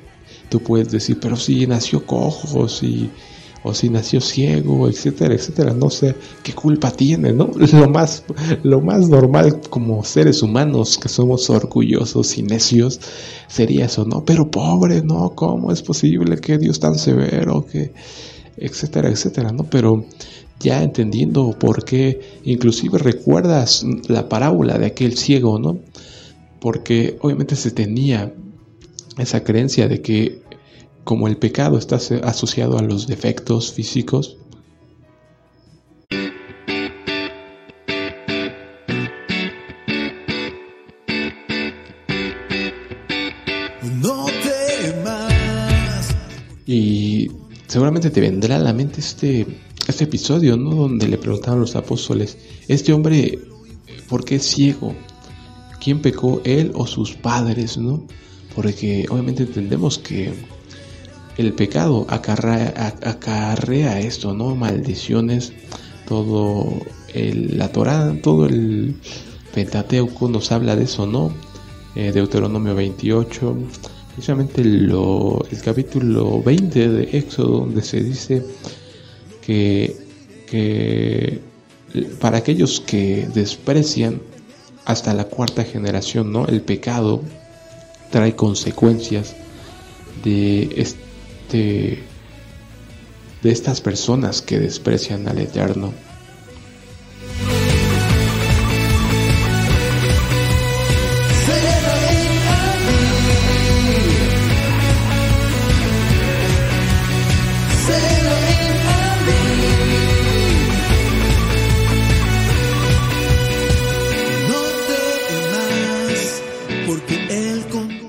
Tú 0.50 0.62
puedes 0.62 0.92
decir, 0.92 1.18
pero 1.20 1.36
sí 1.36 1.66
nació 1.68 2.06
cojo, 2.06 2.68
y 2.82 3.10
o 3.64 3.74
si 3.74 3.90
nació 3.90 4.22
ciego, 4.22 4.88
etcétera, 4.90 5.36
etcétera, 5.36 5.74
no 5.74 5.90
sé 5.90 6.16
qué 6.44 6.54
culpa 6.54 6.92
tiene, 6.92 7.32
¿no? 7.32 7.52
Lo 7.74 7.90
más, 7.90 8.24
lo 8.64 8.82
más 8.82 9.08
normal 9.10 9.62
como 9.70 10.04
seres 10.04 10.42
humanos 10.42 10.98
que 10.98 11.10
somos 11.10 11.50
orgullosos 11.50 12.38
y 12.38 12.44
necios 12.44 13.00
sería 13.48 13.86
eso, 13.86 14.06
¿no? 14.06 14.26
Pero 14.26 14.50
pobre, 14.50 15.02
¿no? 15.04 15.36
¿Cómo 15.36 15.72
es 15.72 15.82
posible 15.82 16.38
que 16.38 16.58
Dios 16.58 16.80
tan 16.80 16.96
severo, 16.96 17.66
que, 17.66 17.94
etcétera, 18.58 19.10
etcétera, 19.10 19.52
¿no? 19.52 19.64
Pero 19.66 20.06
ya 20.60 20.84
entendiendo 20.84 21.58
por 21.58 21.84
qué, 21.84 22.20
inclusive 22.44 22.98
recuerdas 22.98 23.86
la 24.08 24.30
parábola 24.30 24.78
de 24.78 24.88
aquel 24.88 25.18
ciego, 25.18 25.60
¿no? 25.60 25.80
Porque 26.60 27.18
obviamente 27.22 27.56
se 27.56 27.72
tenía 27.72 28.34
esa 29.18 29.44
creencia 29.44 29.88
de 29.88 30.02
que 30.02 30.41
como 31.12 31.28
el 31.28 31.36
pecado 31.36 31.78
está 31.78 31.98
asociado 32.24 32.80
a 32.80 32.82
los 32.82 33.06
defectos 33.06 33.74
físicos, 33.74 34.38
Y 46.66 47.30
seguramente 47.68 48.10
te 48.10 48.22
vendrá 48.22 48.56
a 48.56 48.60
la 48.60 48.72
mente 48.72 49.02
este, 49.02 49.46
este 49.90 50.06
episodio, 50.06 50.56
¿no? 50.56 50.70
Donde 50.74 51.10
le 51.10 51.18
preguntaban 51.18 51.60
los 51.60 51.76
apóstoles, 51.76 52.38
este 52.70 52.94
hombre, 52.94 53.38
¿por 54.08 54.24
qué 54.24 54.36
es 54.36 54.44
ciego? 54.44 54.96
¿Quién 55.84 56.02
pecó, 56.02 56.42
él 56.46 56.72
o 56.74 56.88
sus 56.88 57.12
padres, 57.16 57.78
no? 57.78 58.08
Porque 58.56 59.06
obviamente 59.10 59.44
entendemos 59.44 60.00
que 60.00 60.61
el 61.42 61.54
pecado 61.54 62.06
acarrea, 62.10 64.00
esto, 64.00 64.34
¿no? 64.34 64.56
Maldiciones, 64.56 65.52
todo 66.08 66.80
el, 67.14 67.58
la 67.58 67.72
Torah, 67.72 68.16
todo 68.22 68.46
el 68.46 68.96
Pentateuco 69.54 70.30
nos 70.30 70.52
habla 70.52 70.76
de 70.76 70.84
eso, 70.84 71.06
¿no? 71.06 71.34
Eh, 71.96 72.12
Deuteronomio 72.12 72.74
28, 72.76 73.58
precisamente 74.08 74.64
lo, 74.64 75.44
el 75.52 75.62
capítulo 75.62 76.42
20 76.42 76.90
de 76.90 77.18
Éxodo, 77.18 77.60
donde 77.60 77.82
se 77.82 78.02
dice 78.02 78.46
que, 79.46 79.98
que 80.48 81.42
para 82.20 82.38
aquellos 82.38 82.80
que 82.80 83.28
desprecian 83.34 84.22
hasta 84.86 85.14
la 85.14 85.26
cuarta 85.26 85.64
generación, 85.64 86.32
¿no? 86.32 86.48
El 86.48 86.62
pecado 86.62 87.22
trae 88.12 88.36
consecuencias 88.36 89.36
de 90.24 90.70
este 90.78 91.11
de, 91.52 92.00
estas 93.44 93.82
personas 93.82 94.42
que 94.42 94.60
desprecian 94.60 95.28
al 95.28 95.40
Eterno. 95.40 95.94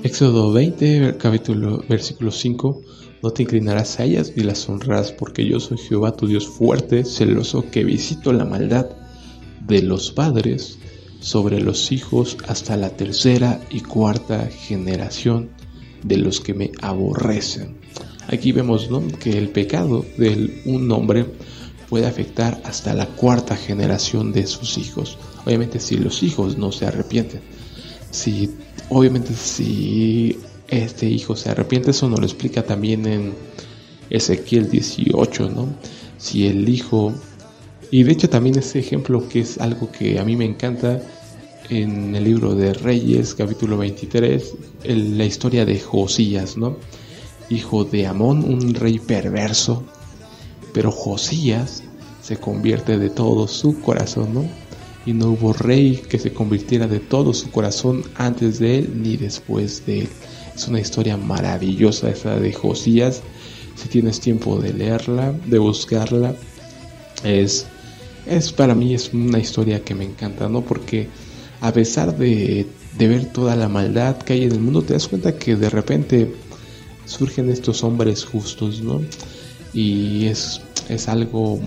Éxodo 0.03 0.53
20, 0.53 1.17
capítulo, 1.17 1.83
versículo 1.89 2.29
5. 2.29 2.81
No 3.23 3.31
te 3.31 3.43
inclinarás 3.43 4.01
a 4.01 4.03
ellas 4.03 4.33
ni 4.35 4.43
las 4.43 4.67
honrarás, 4.67 5.13
porque 5.13 5.47
yo 5.47 5.61
soy 5.61 5.77
Jehová 5.77 6.11
tu 6.11 6.27
Dios 6.27 6.45
fuerte, 6.45 7.05
celoso, 7.05 7.63
que 7.71 7.85
visito 7.85 8.33
la 8.33 8.43
maldad 8.43 8.87
de 9.65 9.81
los 9.81 10.11
padres 10.11 10.77
sobre 11.21 11.61
los 11.61 11.93
hijos 11.93 12.35
hasta 12.49 12.75
la 12.75 12.89
tercera 12.89 13.61
y 13.69 13.79
cuarta 13.79 14.47
generación 14.47 15.51
de 16.03 16.17
los 16.17 16.41
que 16.41 16.53
me 16.53 16.71
aborrecen. 16.81 17.77
Aquí 18.27 18.51
vemos 18.51 18.89
que 19.21 19.37
el 19.37 19.47
pecado 19.51 20.05
de 20.17 20.61
un 20.65 20.91
hombre 20.91 21.25
puede 21.87 22.07
afectar 22.07 22.61
hasta 22.65 22.93
la 22.93 23.05
cuarta 23.05 23.55
generación 23.55 24.33
de 24.33 24.45
sus 24.47 24.77
hijos. 24.77 25.17
Obviamente 25.45 25.79
si 25.79 25.95
los 25.95 26.23
hijos 26.23 26.57
no 26.57 26.73
se 26.73 26.87
arrepienten. 26.87 27.39
Si, 28.11 28.53
obviamente 28.89 29.33
si 29.33 30.37
este 30.67 31.07
hijo 31.07 31.35
se 31.35 31.49
arrepiente, 31.49 31.91
eso 31.91 32.09
nos 32.09 32.19
lo 32.19 32.25
explica 32.25 32.63
también 32.63 33.05
en 33.05 33.33
Ezequiel 34.09 34.69
18, 34.69 35.49
¿no? 35.49 35.67
Si 36.17 36.47
el 36.47 36.67
hijo 36.69 37.13
y 37.93 38.01
de 38.01 38.11
hecho 38.11 38.27
también 38.27 38.57
ese 38.57 38.79
ejemplo 38.79 39.29
que 39.29 39.41
es 39.41 39.59
algo 39.59 39.91
que 39.91 40.17
a 40.19 40.25
mí 40.25 40.35
me 40.35 40.45
encanta 40.45 40.99
en 41.69 42.15
el 42.15 42.23
libro 42.23 42.55
de 42.55 42.73
Reyes, 42.73 43.35
capítulo 43.35 43.77
23, 43.77 44.55
la 44.83 45.25
historia 45.25 45.63
de 45.63 45.79
Josías, 45.79 46.57
¿no? 46.57 46.77
Hijo 47.51 47.83
de 47.83 48.07
Amón, 48.07 48.45
un 48.45 48.73
rey 48.73 48.97
perverso, 48.97 49.83
pero 50.73 50.91
Josías 50.91 51.83
se 52.23 52.37
convierte 52.37 52.97
de 52.97 53.11
todo 53.11 53.47
su 53.47 53.79
corazón, 53.79 54.33
¿no? 54.33 54.49
Y 55.05 55.13
no 55.13 55.27
hubo 55.27 55.53
rey 55.53 55.97
que 55.97 56.17
se 56.17 56.33
convirtiera 56.33 56.87
de 56.87 56.99
todo 56.99 57.31
su 57.31 57.51
corazón 57.51 58.03
antes 58.15 58.57
de 58.57 58.79
él 58.79 59.03
ni 59.03 59.17
después 59.17 59.85
de 59.85 59.99
él. 59.99 60.09
Es 60.55 60.67
una 60.67 60.79
historia 60.79 61.17
maravillosa 61.17 62.09
esa 62.09 62.39
de 62.39 62.53
Josías. 62.53 63.21
Si 63.75 63.89
tienes 63.89 64.19
tiempo 64.19 64.59
de 64.59 64.73
leerla, 64.73 65.33
de 65.47 65.57
buscarla, 65.57 66.35
es 67.23 67.65
es 68.25 68.51
para 68.51 68.75
mí 68.75 68.93
es 68.93 69.13
una 69.13 69.39
historia 69.39 69.83
que 69.83 69.95
me 69.95 70.05
encanta, 70.05 70.47
¿no? 70.47 70.61
Porque 70.61 71.09
a 71.61 71.71
pesar 71.71 72.17
de, 72.17 72.67
ver 72.97 73.25
toda 73.25 73.55
la 73.55 73.67
maldad 73.67 74.17
que 74.17 74.33
hay 74.33 74.43
en 74.43 74.51
el 74.53 74.59
mundo, 74.59 74.81
te 74.81 74.93
das 74.93 75.07
cuenta 75.07 75.35
que 75.37 75.55
de 75.55 75.69
repente 75.69 76.33
surgen 77.05 77.49
estos 77.49 77.83
hombres 77.83 78.23
justos, 78.23 78.81
¿no? 78.81 79.01
Y 79.73 80.27
es, 80.27 80.61
es 80.89 81.07
algo 81.07 81.59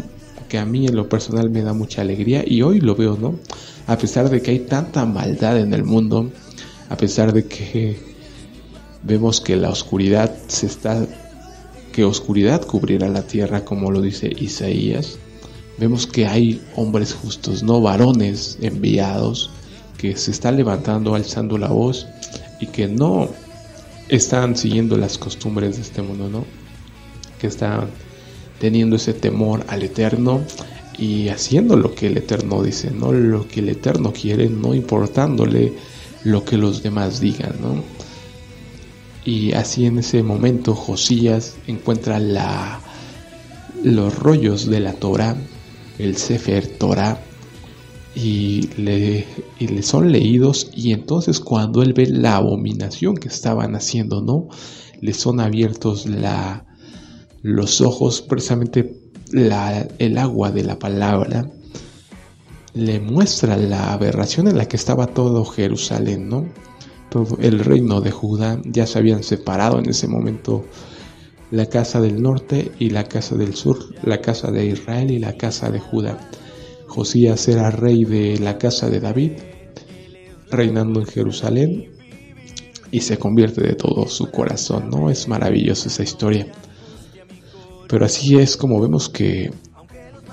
que 0.49 0.59
a 0.59 0.65
mí 0.65 0.87
en 0.87 0.97
lo 0.97 1.09
personal 1.09 1.51
me 1.51 1.63
da 1.63 1.73
mucha 1.73 2.03
alegría 2.03 2.45
y 2.47 2.63
hoy 2.63 2.81
lo 2.81 2.95
veo, 2.95 3.17
¿no? 3.17 3.39
A 3.87 3.99
pesar 3.99 4.31
de 4.31 4.41
que 4.41 4.53
hay 4.53 4.61
tanta 4.61 5.05
maldad 5.05 5.59
en 5.59 5.75
el 5.75 5.85
mundo, 5.85 6.31
a 6.89 6.97
pesar 6.97 7.33
de 7.33 7.47
que 7.47 8.16
vemos 9.03 9.41
que 9.41 9.57
la 9.57 9.71
oscuridad 9.71 10.35
se 10.49 10.67
está, 10.67 11.07
que 11.93 12.05
oscuridad 12.05 12.65
cubrirá 12.65 13.09
la 13.09 13.23
tierra, 13.23 13.65
como 13.65 13.91
lo 13.91 14.01
dice 14.01 14.31
Isaías, 14.39 15.19
vemos 15.79 16.07
que 16.07 16.27
hay 16.27 16.63
hombres 16.77 17.15
justos, 17.15 17.63
no 17.63 17.81
varones 17.81 18.59
enviados, 18.61 19.51
que 19.97 20.17
se 20.17 20.31
están 20.31 20.57
levantando, 20.57 21.15
alzando 21.15 21.59
la 21.59 21.69
voz 21.69 22.07
y 22.61 22.67
que 22.67 22.87
no 22.87 23.29
están 24.09 24.57
siguiendo 24.57 24.97
las 24.97 25.19
costumbres 25.19 25.77
de 25.77 25.83
este 25.83 26.03
mundo, 26.03 26.29
¿no? 26.29 26.45
Que 27.41 27.49
están 27.49 27.89
teniendo 28.61 28.97
ese 28.97 29.13
temor 29.13 29.65
al 29.69 29.83
Eterno 29.83 30.41
y 30.99 31.29
haciendo 31.29 31.77
lo 31.77 31.95
que 31.95 32.07
el 32.07 32.17
Eterno 32.17 32.63
dice, 32.63 32.91
no 32.91 33.13
lo 33.13 33.47
que 33.49 33.61
el 33.61 33.69
Eterno 33.69 34.13
quiere, 34.13 34.49
no 34.49 34.75
importándole 34.75 35.73
lo 36.25 36.45
que 36.45 36.57
los 36.57 36.83
demás 36.83 37.21
digan, 37.21 37.55
¿no? 37.61 37.83
Y 39.27 39.53
así 39.53 39.85
en 39.85 39.99
ese 39.99 40.23
momento 40.23 40.75
Josías 40.75 41.57
encuentra 41.67 42.19
los 43.83 44.19
rollos 44.19 44.67
de 44.71 44.81
la 44.81 44.95
Torah 44.95 45.37
el 45.99 46.17
Sefer 46.17 46.79
Torah 46.79 47.19
y 48.15 48.69
le, 48.79 49.27
son 49.83 50.11
leídos 50.11 50.71
y 50.75 50.93
entonces 50.93 51.41
cuando 51.41 51.83
él 51.83 51.93
ve 51.93 52.07
la 52.07 52.37
abominación 52.37 53.17
que 53.17 53.29
estaban 53.29 53.75
haciendo, 53.75 54.23
¿no? 54.23 54.49
Le 55.01 55.13
son 55.13 55.41
abiertos 55.41 56.07
los 57.43 57.81
ojos, 57.83 58.23
precisamente 58.23 58.99
el 59.33 60.19
agua 60.19 60.51
de 60.51 60.65
la 60.65 60.79
palabra, 60.79 61.51
le 62.73 63.01
muestra 63.01 63.57
la 63.57 63.93
aberración 63.93 64.49
en 64.49 64.57
la 64.57 64.67
que 64.67 64.77
estaba 64.77 65.09
todo 65.09 65.45
Jerusalén, 65.45 66.29
¿no? 66.29 66.47
El 67.39 67.61
reino 67.61 68.01
de 68.01 68.11
Judá 68.11 68.61
ya 68.65 68.87
se 68.87 68.99
habían 68.99 69.23
separado 69.23 69.79
en 69.79 69.89
ese 69.89 70.09
momento 70.09 70.65
la 71.51 71.67
casa 71.67 72.01
del 72.01 72.23
norte 72.23 72.73
y 72.79 72.91
la 72.91 73.05
casa 73.05 73.37
del 73.37 73.55
sur, 73.55 73.79
la 74.03 74.21
casa 74.21 74.51
de 74.51 74.67
Israel 74.67 75.11
y 75.11 75.19
la 75.19 75.37
casa 75.37 75.71
de 75.71 75.79
Judá. 75.79 76.19
Josías 76.87 77.47
era 77.49 77.71
rey 77.71 78.05
de 78.05 78.39
la 78.39 78.59
casa 78.59 78.89
de 78.89 79.01
David, 79.01 79.33
reinando 80.51 81.01
en 81.01 81.07
Jerusalén, 81.07 81.91
y 82.91 83.01
se 83.01 83.19
convierte 83.19 83.63
de 83.63 83.75
todo 83.75 84.07
su 84.09 84.31
corazón, 84.31 84.91
¿no? 84.91 85.11
Es 85.11 85.29
maravillosa 85.29 85.89
esa 85.89 86.03
historia. 86.03 86.47
Pero 87.89 88.05
así 88.05 88.39
es 88.39 88.57
como 88.57 88.81
vemos 88.81 89.09
que 89.09 89.51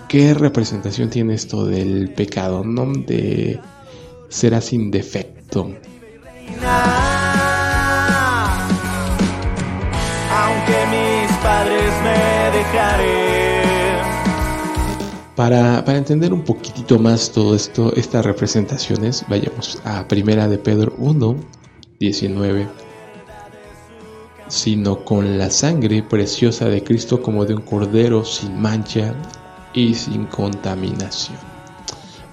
qué 0.08 0.34
representación 0.34 1.10
tiene 1.10 1.34
esto 1.34 1.66
del 1.66 2.10
pecado, 2.14 2.64
¿no? 2.64 2.92
De 2.94 3.60
ser 4.30 4.60
sin 4.62 4.92
defecto. 4.92 5.74
Para, 15.36 15.84
entender 15.98 16.32
un 16.32 16.44
poquitito 16.44 17.00
más 17.00 17.32
todo 17.32 17.56
esto, 17.56 17.92
estas 17.96 18.24
representaciones, 18.24 19.26
vayamos 19.28 19.82
a 19.84 20.08
Primera 20.08 20.48
de 20.48 20.58
Pedro 20.58 20.94
1, 20.98 21.36
19. 22.00 22.68
Sino 24.48 25.04
con 25.04 25.40
la 25.40 25.50
sangre 25.50 26.04
preciosa 26.04 26.66
de 26.66 26.84
Cristo 26.84 27.22
como 27.22 27.46
de 27.46 27.56
un 27.56 27.62
cordero 27.62 28.24
sin 28.24 28.62
mancha 28.62 29.16
y 29.74 29.96
sin 29.96 30.28
contaminación. 30.28 31.53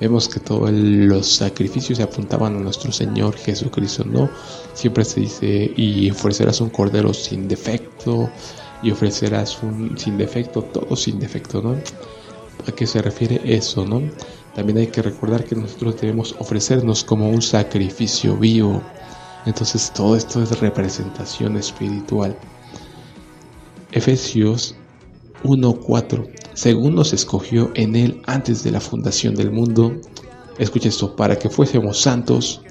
Vemos 0.01 0.29
que 0.29 0.41
todos 0.41 0.71
los 0.73 1.27
sacrificios 1.27 1.99
se 1.99 2.03
apuntaban 2.03 2.57
a 2.57 2.61
nuestro 2.61 2.91
Señor 2.91 3.37
Jesucristo, 3.37 4.05
¿no? 4.05 4.31
Siempre 4.73 5.05
se 5.05 5.21
dice, 5.21 5.73
y 5.77 6.11
ofrecerás 6.11 6.61
un 6.63 6.71
cordero 6.71 7.13
sin 7.13 7.47
defecto, 7.47 8.31
y 8.83 8.91
ofrecerás 8.91 9.63
un 9.63 9.99
sin 9.99 10.17
defecto, 10.17 10.63
todo 10.63 10.97
sin 10.97 11.19
defecto, 11.19 11.61
¿no? 11.61 11.77
¿A 12.67 12.73
qué 12.73 12.87
se 12.87 13.03
refiere 13.03 13.41
eso, 13.45 13.85
no? 13.85 14.03
También 14.55 14.79
hay 14.79 14.87
que 14.89 15.03
recordar 15.03 15.45
que 15.45 15.55
nosotros 15.55 16.01
debemos 16.01 16.35
ofrecernos 16.39 17.05
como 17.05 17.29
un 17.29 17.43
sacrificio 17.43 18.37
vivo. 18.37 18.83
Entonces 19.47 19.93
todo 19.95 20.17
esto 20.17 20.43
es 20.43 20.59
representación 20.61 21.57
espiritual. 21.57 22.37
Efesios 23.93 24.75
1.4 25.45 26.29
Según 26.55 26.95
nos 26.95 27.13
escogió 27.13 27.71
en 27.75 27.97
él 27.97 28.23
antes 28.27 28.63
de 28.63 28.71
la 28.71 28.81
fundación 28.81 29.35
del 29.35 29.51
mundo, 29.51 30.01
escucha 30.59 30.89
esto, 30.89 31.17
para 31.17 31.39
que 31.39 31.49
fuésemos 31.49 32.01
santos 32.01 32.63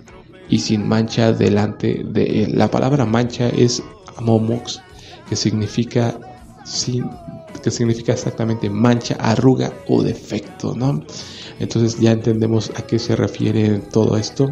y 0.49 0.60
sin 0.60 0.88
mancha 0.88 1.32
delante 1.32 2.03
de 2.05 2.43
él. 2.43 2.58
La 2.58 2.69
palabra 2.69 3.05
mancha 3.05 3.49
es 3.49 3.84
amomox, 4.17 4.82
que 5.27 5.36
significa 5.36 6.19
sin, 6.65 7.10
que 7.63 7.71
significa 7.71 8.13
exactamente 8.13 8.69
mancha, 8.69 9.15
arruga 9.19 9.73
o 9.88 10.03
defecto, 10.03 10.75
¿no? 10.75 11.03
Entonces 11.60 11.99
ya 11.99 12.12
entendemos 12.12 12.71
a 12.75 12.82
qué 12.82 12.99
se 12.99 13.15
refiere 13.15 13.79
todo 13.79 14.17
esto. 14.17 14.49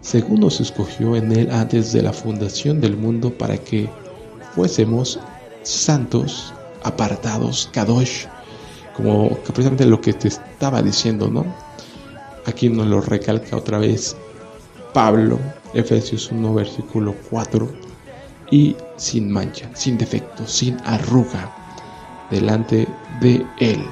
Según 0.00 0.40
nos 0.40 0.60
escogió 0.60 1.16
en 1.16 1.32
él 1.32 1.50
antes 1.50 1.92
de 1.92 2.02
la 2.02 2.12
fundación 2.12 2.80
del 2.80 2.96
mundo 2.96 3.36
para 3.36 3.56
que 3.56 3.88
fuésemos 4.54 5.18
santos, 5.62 6.52
apartados, 6.84 7.68
kadosh, 7.72 8.26
como 8.96 9.30
precisamente 9.30 9.86
lo 9.86 10.00
que 10.00 10.12
te 10.12 10.28
estaba 10.28 10.82
diciendo, 10.82 11.28
¿no? 11.28 11.44
Aquí 12.46 12.68
nos 12.68 12.86
lo 12.86 13.00
recalca 13.00 13.56
otra 13.56 13.78
vez 13.78 14.16
Pablo, 14.92 15.38
Efesios 15.72 16.30
1, 16.30 16.54
versículo 16.54 17.14
4 17.30 17.68
y 18.50 18.76
sin 18.96 19.30
mancha, 19.30 19.68
sin 19.74 19.98
defecto, 19.98 20.46
sin 20.46 20.76
arruga 20.84 21.52
delante 22.30 22.86
de 23.20 23.44
Él. 23.58 23.84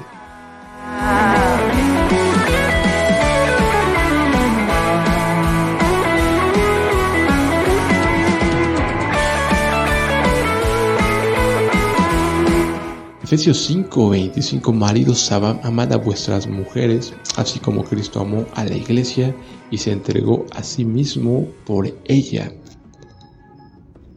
Efesios 13.33 13.65
5, 13.65 14.09
25 14.11 14.73
Maridos, 14.73 15.31
amad 15.31 15.91
a 15.91 15.97
vuestras 15.97 16.45
mujeres, 16.45 17.15
así 17.35 17.57
como 17.57 17.83
Cristo 17.83 18.19
amó 18.19 18.45
a 18.53 18.63
la 18.63 18.75
iglesia 18.75 19.35
y 19.71 19.79
se 19.79 19.91
entregó 19.91 20.45
a 20.51 20.61
sí 20.61 20.85
mismo 20.85 21.47
por 21.65 21.91
ella 22.05 22.53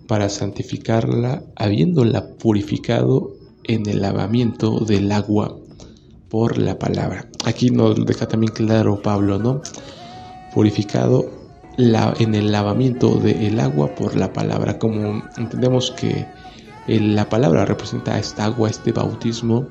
para 0.06 0.28
santificarla, 0.28 1.42
habiéndola 1.56 2.34
purificado 2.36 3.32
en 3.64 3.88
el 3.88 4.02
lavamiento 4.02 4.80
del 4.80 5.10
agua 5.10 5.56
por 6.28 6.58
la 6.58 6.78
palabra. 6.78 7.26
Aquí 7.46 7.70
nos 7.70 8.04
deja 8.04 8.28
también 8.28 8.52
claro 8.52 9.00
Pablo, 9.00 9.38
¿no? 9.38 9.62
Purificado 10.52 11.24
en 11.78 12.34
el 12.34 12.52
lavamiento 12.52 13.14
del 13.14 13.60
agua 13.60 13.94
por 13.94 14.14
la 14.14 14.34
palabra. 14.34 14.78
Como 14.78 15.22
entendemos 15.38 15.90
que 15.92 16.26
la 16.88 17.28
palabra 17.28 17.64
representa 17.64 18.18
esta 18.18 18.44
agua, 18.44 18.70
este 18.70 18.92
bautismo, 18.92 19.66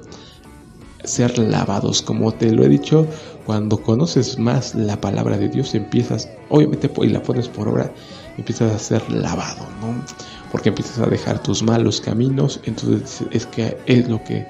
ser 1.04 1.38
lavados. 1.38 2.02
Como 2.02 2.32
te 2.32 2.52
lo 2.52 2.64
he 2.64 2.70
dicho, 2.70 3.08
cuando 3.46 3.82
conoces 3.82 4.38
más 4.38 4.76
la 4.76 5.00
palabra 5.00 5.38
de 5.38 5.50
Dios, 5.50 5.76
empiezas, 5.76 6.30
obviamente, 6.50 6.92
y 7.02 7.08
la 7.08 7.22
pones 7.22 7.48
por 7.48 7.68
obra, 7.68 7.94
empiezas 8.38 8.74
a 8.74 8.80
ser 8.80 9.12
lavado, 9.12 9.66
¿no? 9.82 10.04
Porque 10.52 10.70
empiezas 10.70 11.00
a 11.00 11.08
dejar 11.08 11.42
tus 11.42 11.64
malos 11.64 12.02
caminos. 12.02 12.60
Entonces, 12.66 13.24
es 13.32 13.46
que 13.46 13.78
es 13.86 14.08
lo 14.10 14.24
que 14.24 14.48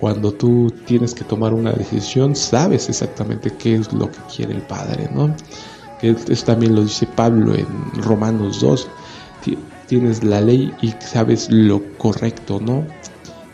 cuando 0.00 0.32
tú 0.32 0.72
tienes 0.86 1.14
que 1.14 1.24
tomar 1.24 1.52
una 1.52 1.72
decisión, 1.72 2.36
sabes 2.36 2.88
exactamente 2.88 3.50
qué 3.58 3.74
es 3.76 3.92
lo 3.92 4.10
que 4.10 4.18
quiere 4.34 4.54
el 4.54 4.62
Padre, 4.62 5.10
¿no? 5.12 5.34
Eso 6.00 6.44
también 6.44 6.76
lo 6.76 6.82
dice 6.82 7.06
Pablo 7.06 7.54
en 7.56 7.66
Romanos 8.02 8.60
2. 8.60 8.88
Tienes 9.88 10.22
la 10.22 10.40
ley 10.40 10.72
y 10.80 10.94
sabes 11.00 11.50
lo 11.50 11.82
correcto, 11.96 12.60
¿no? 12.60 12.86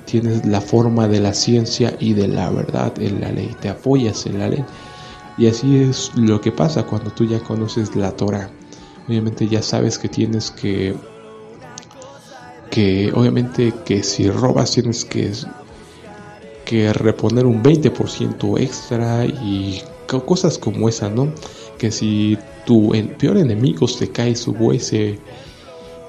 Tienes 0.05 0.45
la 0.45 0.61
forma 0.61 1.09
de 1.09 1.21
la 1.21 1.33
ciencia 1.33 1.97
y 1.99 2.13
de 2.13 2.29
la 2.29 2.51
verdad 2.51 2.93
en 3.01 3.21
la 3.21 3.33
ley. 3.33 3.55
Te 3.61 3.69
apoyas 3.69 4.27
en 4.27 4.39
la 4.41 4.49
ley. 4.49 4.65
Y 5.39 5.47
así 5.47 5.79
es 5.79 6.13
lo 6.15 6.41
que 6.41 6.53
pasa 6.53 6.85
cuando 6.85 7.11
tú 7.11 7.25
ya 7.25 7.41
conoces 7.41 7.97
la 7.97 8.13
Torah. 8.13 8.51
Obviamente 9.09 9.49
ya 9.49 9.63
sabes 9.63 9.99
que 9.99 10.09
tienes 10.09 10.51
que 10.51 10.95
que 12.71 13.13
obviamente 13.15 13.73
que 13.85 14.03
si 14.03 14.29
robas 14.29 14.73
tienes 14.73 15.05
que 15.05 15.33
que 16.65 16.93
reponer 16.93 17.47
un 17.47 17.63
20% 17.63 18.59
extra 18.61 19.25
y 19.27 19.83
cosas 20.07 20.59
como 20.59 20.89
esa, 20.89 21.09
¿no? 21.09 21.33
Que 21.79 21.91
si 21.91 22.39
tu 22.65 22.93
peor 23.19 23.39
enemigo 23.39 23.89
se 23.89 24.09
cae 24.11 24.37
su 24.37 24.53
buey 24.53 24.81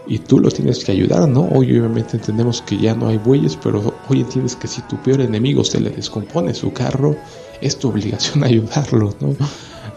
y 0.07 0.19
tú 0.19 0.39
lo 0.39 0.49
tienes 0.49 0.83
que 0.83 0.91
ayudar, 0.91 1.27
¿no? 1.27 1.47
Hoy 1.49 1.71
obviamente 1.77 2.17
entendemos 2.17 2.61
que 2.61 2.77
ya 2.77 2.95
no 2.95 3.07
hay 3.07 3.17
bueyes, 3.17 3.57
pero 3.61 3.93
hoy 4.09 4.21
entiendes 4.21 4.55
que 4.55 4.67
si 4.67 4.81
tu 4.83 4.97
peor 4.97 5.21
enemigo 5.21 5.63
se 5.63 5.79
le 5.79 5.89
descompone 5.89 6.53
su 6.53 6.71
carro, 6.71 7.15
es 7.61 7.77
tu 7.77 7.89
obligación 7.89 8.43
ayudarlo, 8.43 9.15
¿no? 9.19 9.35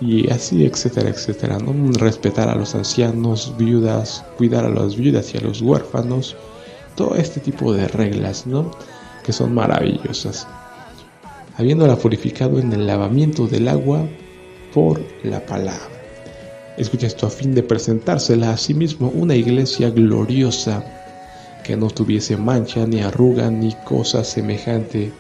Y 0.00 0.30
así, 0.30 0.64
etcétera, 0.64 1.10
etcétera, 1.10 1.58
¿no? 1.58 1.74
Respetar 1.92 2.48
a 2.48 2.54
los 2.54 2.74
ancianos, 2.74 3.54
viudas, 3.58 4.24
cuidar 4.36 4.64
a 4.64 4.70
las 4.70 4.96
viudas 4.96 5.34
y 5.34 5.38
a 5.38 5.40
los 5.40 5.60
huérfanos, 5.60 6.36
todo 6.94 7.14
este 7.16 7.40
tipo 7.40 7.72
de 7.72 7.88
reglas, 7.88 8.46
¿no? 8.46 8.70
que 9.28 9.34
son 9.34 9.52
maravillosas, 9.52 10.48
habiéndola 11.58 11.96
purificado 11.96 12.58
en 12.58 12.72
el 12.72 12.86
lavamiento 12.86 13.46
del 13.46 13.68
agua 13.68 14.08
por 14.72 15.02
la 15.22 15.44
palabra. 15.44 15.97
Escucha 16.78 17.08
esto 17.08 17.26
a 17.26 17.30
fin 17.30 17.54
de 17.54 17.64
presentársela 17.64 18.52
a 18.52 18.56
sí 18.56 18.72
mismo 18.72 19.08
una 19.08 19.34
iglesia 19.34 19.90
gloriosa 19.90 20.84
que 21.64 21.76
no 21.76 21.88
tuviese 21.88 22.36
mancha 22.36 22.86
ni 22.86 23.00
arruga 23.00 23.50
ni 23.50 23.72
cosa 23.84 24.22
semejante, 24.22 25.10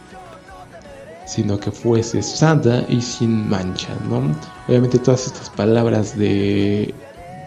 sino 1.26 1.58
que 1.58 1.72
fuese 1.72 2.22
santa 2.22 2.86
y 2.88 3.02
sin 3.02 3.48
mancha, 3.48 3.88
¿no? 4.08 4.38
Obviamente 4.68 4.98
todas 5.00 5.26
estas 5.26 5.50
palabras 5.50 6.16
de, 6.16 6.94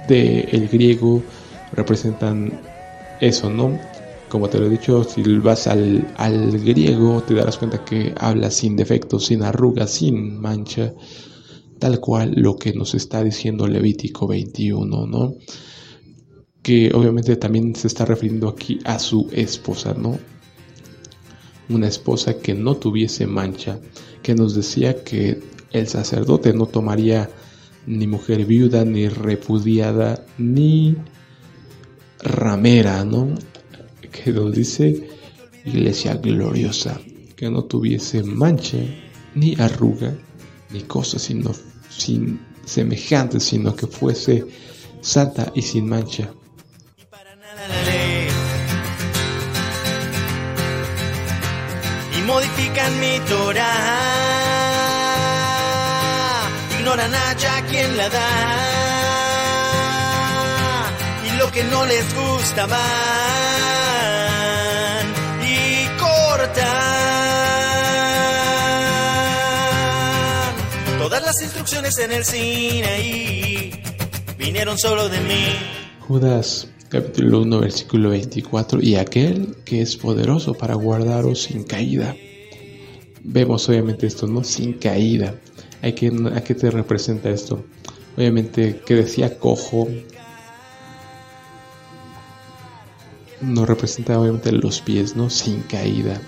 de 0.10 0.42
el 0.52 0.68
griego 0.68 1.24
representan 1.72 2.52
eso, 3.22 3.50
¿no? 3.50 3.80
Como 4.28 4.50
te 4.50 4.60
lo 4.60 4.66
he 4.66 4.70
dicho, 4.70 5.04
si 5.06 5.24
vas 5.40 5.68
al, 5.68 6.06
griego 6.66 7.24
te 7.24 7.34
darás 7.34 7.58
cuenta 7.58 7.84
que 7.86 8.14
habla 8.20 8.52
sin 8.52 8.76
defectos, 8.76 9.28
sin 9.28 9.42
arrugas, 9.42 9.90
sin 9.90 10.40
mancha, 10.40 10.94
tal 11.82 12.00
cual 12.00 12.36
lo 12.38 12.58
que 12.58 12.74
nos 12.74 12.94
está 12.94 13.24
diciendo 13.24 13.68
Levítico 13.68 14.28
21, 14.28 15.08
¿no? 15.08 15.34
Que 16.62 16.92
obviamente 16.94 17.36
también 17.38 17.76
se 17.76 17.88
está 17.88 18.06
refiriendo 18.06 18.48
aquí 18.48 18.80
a 18.86 19.00
su 19.00 19.28
esposa, 19.32 19.96
¿no? 19.98 20.20
Una 21.70 21.88
esposa 21.88 22.38
que 22.38 22.54
no 22.54 22.78
tuviese 22.78 23.26
mancha, 23.26 23.80
que 24.22 24.36
nos 24.36 24.54
decía 24.54 25.04
que 25.04 25.42
el 25.72 25.88
sacerdote 25.88 26.54
no 26.54 26.68
tomaría 26.68 27.32
ni 27.88 28.06
mujer 28.06 28.46
viuda, 28.46 28.86
ni 28.86 29.08
repudiada, 29.08 30.24
ni 30.38 30.96
ramera, 32.20 33.04
¿no? 33.06 33.34
que 34.12 34.32
nos 34.32 34.54
dice 34.54 35.10
iglesia 35.66 36.14
gloriosa, 36.14 37.02
que 37.36 37.50
no 37.50 37.64
tuviese 37.64 38.22
mancha, 38.22 38.78
ni 39.34 39.56
arruga, 39.60 40.14
ni 40.70 40.82
cosa 40.82 41.18
sino, 41.18 41.52
sin 41.96 42.40
semejante, 42.66 43.40
sino 43.40 43.76
que 43.76 43.88
fuese 43.88 44.46
santa 45.02 45.52
y 45.54 45.62
sin 45.62 45.88
mancha. 45.88 46.30
Y 52.18 52.22
modifican 52.24 53.00
mi 53.00 53.20
Torah, 53.28 53.68
ignoran 56.80 57.14
allá 57.14 57.66
quien 57.70 57.98
la 57.98 58.10
da, 58.10 58.30
y 61.28 61.38
lo 61.38 61.52
que 61.52 61.64
no 61.66 61.86
les 61.86 62.16
gusta 62.16 62.68
más 62.68 64.11
Todas 71.22 71.36
las 71.36 71.44
instrucciones 71.44 72.00
en 72.00 72.12
el 72.14 72.26
Sinaí 72.26 73.72
vinieron 74.40 74.76
solo 74.80 75.08
de 75.08 75.20
mí. 75.20 75.46
Judas 76.00 76.68
capítulo 76.90 77.42
1 77.42 77.60
versículo 77.60 78.10
24 78.10 78.82
y 78.82 78.96
aquel 78.96 79.56
que 79.64 79.84
es 79.84 79.98
poderoso 79.98 80.56
para 80.56 80.74
guardaros 80.74 81.44
sin 81.44 81.64
caída. 81.64 82.16
Vemos 83.24 83.70
obviamente 83.70 84.08
esto, 84.08 84.26
¿no? 84.26 84.44
Sin 84.44 84.74
caída. 84.74 85.36
Hay 85.84 85.94
que, 85.94 86.12
¿A 86.34 86.42
qué 86.42 86.56
te 86.56 86.72
representa 86.72 87.30
esto? 87.30 87.64
Obviamente 88.18 88.82
que 88.84 88.96
decía 88.96 89.38
cojo, 89.38 89.88
no 93.42 93.68
representa 93.68 94.20
obviamente 94.20 94.52
los 94.54 94.82
pies, 94.82 95.16
¿no? 95.16 95.30
Sin 95.30 95.62
caída. 95.62 96.20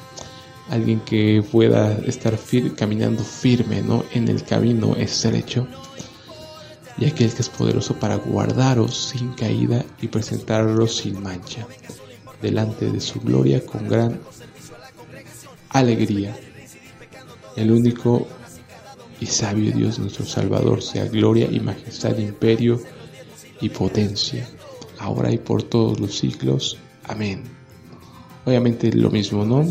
Alguien 0.69 1.01
que 1.01 1.43
pueda 1.51 1.93
estar 2.05 2.37
caminando 2.75 3.23
firme, 3.23 3.81
¿no? 3.81 4.03
En 4.13 4.27
el 4.27 4.43
camino 4.43 4.95
estrecho. 4.95 5.67
Y 6.97 7.05
aquel 7.05 7.33
que 7.33 7.41
es 7.41 7.49
poderoso 7.49 7.95
para 7.95 8.15
guardaros 8.15 8.95
sin 8.95 9.33
caída 9.33 9.83
y 10.01 10.07
presentaros 10.07 10.97
sin 10.97 11.21
mancha, 11.21 11.67
delante 12.41 12.91
de 12.91 13.01
su 13.01 13.19
gloria 13.19 13.65
con 13.65 13.87
gran 13.87 14.19
alegría. 15.69 16.37
El 17.55 17.71
único 17.71 18.27
y 19.19 19.25
sabio 19.25 19.71
Dios 19.71 19.99
nuestro 19.99 20.25
Salvador 20.25 20.81
sea 20.81 21.05
gloria 21.05 21.47
y 21.51 21.59
majestad, 21.59 22.17
imperio 22.17 22.81
y 23.61 23.69
potencia, 23.69 24.47
ahora 24.99 25.31
y 25.31 25.37
por 25.37 25.63
todos 25.63 25.99
los 25.99 26.17
siglos. 26.17 26.77
Amén. 27.05 27.43
Obviamente 28.45 28.91
lo 28.91 29.09
mismo, 29.09 29.45
¿no? 29.45 29.65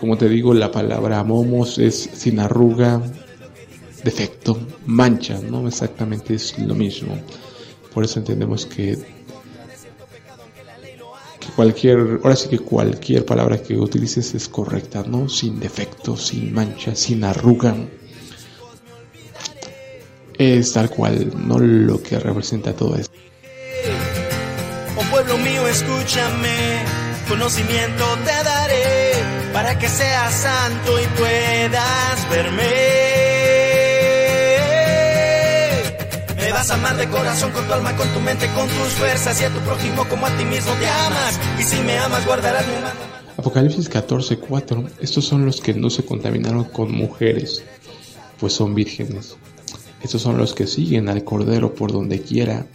Como 0.00 0.16
te 0.16 0.28
digo, 0.28 0.54
la 0.54 0.70
palabra 0.70 1.22
momos 1.22 1.78
es 1.78 2.08
sin 2.14 2.40
arruga, 2.40 3.02
defecto, 4.02 4.58
mancha, 4.86 5.38
¿no? 5.40 5.68
Exactamente 5.68 6.34
es 6.34 6.58
lo 6.58 6.74
mismo. 6.74 7.18
Por 7.92 8.04
eso 8.04 8.18
entendemos 8.18 8.64
que, 8.64 8.96
que 11.38 11.48
cualquier, 11.54 12.20
ahora 12.22 12.34
sí 12.34 12.48
que 12.48 12.58
cualquier 12.58 13.26
palabra 13.26 13.62
que 13.62 13.76
utilices 13.76 14.34
es 14.34 14.48
correcta, 14.48 15.04
¿no? 15.06 15.28
Sin 15.28 15.60
defecto, 15.60 16.16
sin 16.16 16.52
mancha, 16.52 16.94
sin 16.94 17.22
arruga. 17.22 17.76
Es 20.38 20.72
tal 20.72 20.88
cual, 20.88 21.30
no 21.46 21.58
lo 21.58 22.02
que 22.02 22.18
representa 22.18 22.74
todo 22.74 22.96
esto 22.96 23.20
pueblo 25.10 25.38
mío, 25.38 25.66
escúchame, 25.66 26.84
conocimiento 27.28 28.04
te 28.24 28.44
daré 28.44 28.99
para 29.52 29.78
que 29.78 29.88
seas 29.88 30.34
santo 30.34 31.00
y 31.00 31.06
puedas 31.18 32.30
verme. 32.30 32.70
Me 36.36 36.52
vas 36.52 36.70
a 36.70 36.74
amar 36.74 36.96
de 36.96 37.08
corazón, 37.08 37.50
con 37.52 37.66
tu 37.66 37.72
alma, 37.72 37.96
con 37.96 38.08
tu 38.08 38.20
mente, 38.20 38.46
con 38.54 38.68
tus 38.68 38.92
fuerzas 38.94 39.40
y 39.40 39.44
a 39.44 39.50
tu 39.50 39.60
prójimo 39.60 40.06
como 40.08 40.26
a 40.26 40.30
ti 40.36 40.44
mismo 40.44 40.72
te 40.74 40.88
amas. 40.88 41.38
Y 41.58 41.62
si 41.62 41.80
me 41.82 41.98
amas, 41.98 42.24
guardarás 42.26 42.66
mi 42.66 42.74
mano. 42.74 43.00
Apocalipsis 43.36 43.88
14, 43.88 44.38
4. 44.38 44.84
Estos 45.00 45.24
son 45.24 45.46
los 45.46 45.60
que 45.60 45.74
no 45.74 45.90
se 45.90 46.04
contaminaron 46.04 46.64
con 46.64 46.92
mujeres, 46.92 47.64
pues 48.38 48.52
son 48.52 48.74
vírgenes. 48.74 49.36
Estos 50.02 50.22
son 50.22 50.38
los 50.38 50.54
que 50.54 50.66
siguen 50.66 51.08
al 51.08 51.24
Cordero 51.24 51.74
por 51.74 51.92
donde 51.92 52.22
quiera 52.22 52.66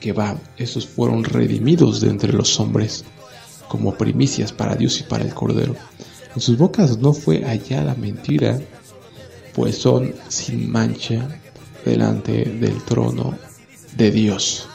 que 0.00 0.12
va, 0.12 0.36
esos 0.56 0.86
fueron 0.86 1.22
redimidos 1.22 2.00
de 2.00 2.10
entre 2.10 2.32
los 2.32 2.58
hombres 2.58 3.04
como 3.72 3.94
primicias 3.94 4.52
para 4.52 4.74
Dios 4.74 5.00
y 5.00 5.04
para 5.04 5.24
el 5.24 5.32
Cordero. 5.32 5.74
En 6.34 6.42
sus 6.42 6.58
bocas 6.58 6.98
no 6.98 7.14
fue 7.14 7.42
hallada 7.42 7.94
mentira, 7.94 8.60
pues 9.54 9.78
son 9.78 10.14
sin 10.28 10.70
mancha 10.70 11.40
delante 11.82 12.44
del 12.44 12.82
trono 12.82 13.34
de 13.96 14.10
Dios. 14.10 14.68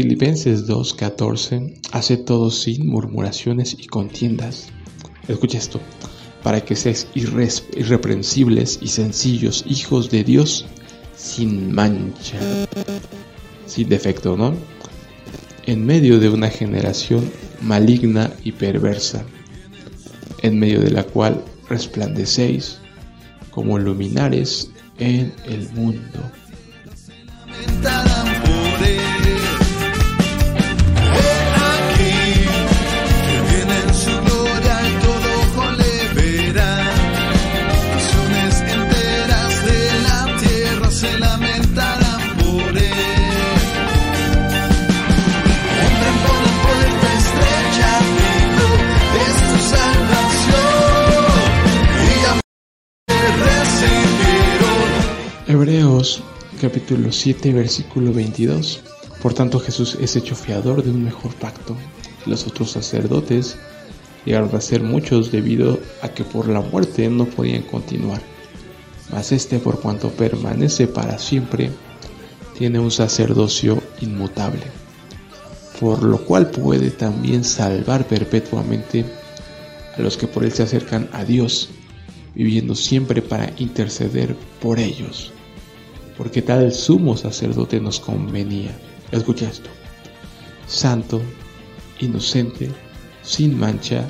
Filipenses 0.00 0.68
2.14 0.68 1.80
hace 1.90 2.16
todo 2.18 2.52
sin 2.52 2.86
murmuraciones 2.86 3.74
y 3.76 3.88
contiendas. 3.88 4.68
Escucha 5.26 5.58
esto, 5.58 5.80
para 6.44 6.60
que 6.64 6.76
seáis 6.76 7.08
irreprensibles 7.16 8.78
y 8.80 8.86
sencillos, 8.86 9.64
hijos 9.66 10.08
de 10.08 10.22
Dios, 10.22 10.66
sin 11.16 11.72
mancha, 11.74 12.38
sin 13.66 13.88
defecto, 13.88 14.36
¿no? 14.36 14.54
En 15.66 15.84
medio 15.84 16.20
de 16.20 16.28
una 16.28 16.48
generación 16.48 17.28
maligna 17.60 18.30
y 18.44 18.52
perversa, 18.52 19.24
en 20.44 20.60
medio 20.60 20.78
de 20.80 20.92
la 20.92 21.02
cual 21.02 21.42
resplandecéis 21.68 22.78
como 23.50 23.80
luminares 23.80 24.70
en 25.00 25.32
el 25.44 25.68
mundo. 25.70 26.20
Capítulo 56.58 57.12
7 57.12 57.52
versículo 57.52 58.12
22. 58.12 58.80
Por 59.22 59.32
tanto 59.32 59.60
Jesús 59.60 59.96
es 60.00 60.16
hecho 60.16 60.34
fiador 60.34 60.82
de 60.82 60.90
un 60.90 61.04
mejor 61.04 61.32
pacto. 61.34 61.76
Los 62.26 62.46
otros 62.46 62.72
sacerdotes 62.72 63.56
llegaron 64.24 64.54
a 64.54 64.60
ser 64.60 64.82
muchos 64.82 65.30
debido 65.30 65.78
a 66.02 66.08
que 66.08 66.24
por 66.24 66.48
la 66.48 66.60
muerte 66.60 67.08
no 67.08 67.26
podían 67.26 67.62
continuar. 67.62 68.20
Mas 69.12 69.30
este 69.32 69.58
por 69.60 69.80
cuanto 69.80 70.10
permanece 70.10 70.88
para 70.88 71.18
siempre, 71.18 71.70
tiene 72.58 72.80
un 72.80 72.90
sacerdocio 72.90 73.80
inmutable, 74.00 74.64
por 75.80 76.02
lo 76.02 76.18
cual 76.24 76.50
puede 76.50 76.90
también 76.90 77.44
salvar 77.44 78.06
perpetuamente 78.06 79.04
a 79.96 80.02
los 80.02 80.16
que 80.16 80.26
por 80.26 80.44
él 80.44 80.52
se 80.52 80.64
acercan 80.64 81.08
a 81.12 81.24
Dios, 81.24 81.70
viviendo 82.34 82.74
siempre 82.74 83.22
para 83.22 83.52
interceder 83.58 84.36
por 84.60 84.80
ellos 84.80 85.32
porque 86.18 86.42
tal 86.42 86.72
sumo 86.72 87.16
sacerdote 87.16 87.80
nos 87.80 88.00
convenía. 88.00 88.76
Escucha 89.12 89.48
esto. 89.48 89.70
Santo, 90.66 91.22
inocente, 92.00 92.70
sin 93.22 93.58
mancha, 93.58 94.04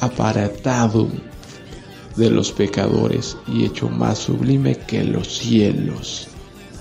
aparatado 0.00 1.08
de 2.16 2.30
los 2.30 2.52
pecadores 2.52 3.36
y 3.46 3.64
hecho 3.64 3.88
más 3.88 4.18
sublime 4.18 4.76
que 4.76 5.04
los 5.04 5.38
cielos. 5.38 6.28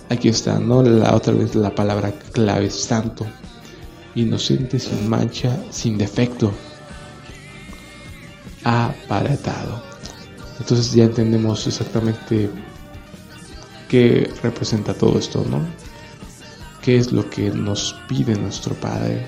Aquí 0.10 0.30
está, 0.30 0.60
¿no? 0.60 0.84
La 0.84 1.16
otra 1.16 1.34
vez 1.34 1.56
la 1.56 1.74
palabra 1.74 2.12
clave, 2.32 2.70
santo, 2.70 3.26
inocente, 4.16 4.80
sin 4.80 5.10
mancha, 5.10 5.58
sin 5.72 5.98
defecto, 5.98 6.52
aparatado. 8.64 9.84
Entonces 10.60 10.94
ya 10.94 11.06
entendemos 11.06 11.66
exactamente 11.68 12.50
qué 13.90 14.32
representa 14.42 14.94
todo 14.94 15.20
esto, 15.20 15.46
¿no? 15.50 15.60
¿Qué 16.82 16.98
es 16.98 17.12
lo 17.12 17.30
que 17.30 17.50
nos 17.50 17.96
pide 18.08 18.36
nuestro 18.36 18.74
Padre? 18.76 19.26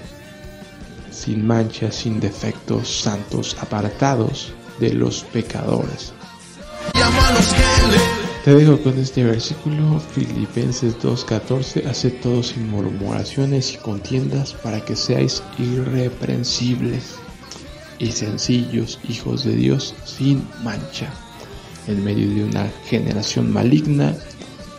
Sin 1.12 1.46
mancha, 1.46 1.92
sin 1.92 2.20
defectos, 2.22 3.02
santos, 3.02 3.58
apartados 3.60 4.54
de 4.80 4.94
los 4.94 5.24
pecadores. 5.26 6.14
Te 8.46 8.56
dejo 8.56 8.82
con 8.82 8.98
este 8.98 9.24
versículo, 9.24 10.00
Filipenses 10.00 10.98
2.14, 11.00 11.86
hace 11.86 12.10
todo 12.10 12.42
sin 12.42 12.70
murmuraciones 12.70 13.74
y 13.74 13.78
contiendas 13.78 14.54
para 14.54 14.84
que 14.84 14.96
seáis 14.96 15.44
irreprensibles 15.60 17.16
y 18.00 18.12
sencillos 18.12 19.00
hijos 19.08 19.44
de 19.44 19.56
Dios 19.56 19.94
sin 20.06 20.48
mancha, 20.64 21.14
en 21.88 22.04
medio 22.04 22.30
de 22.30 22.46
una 22.46 22.68
generación 22.88 23.52
maligna 23.52 24.16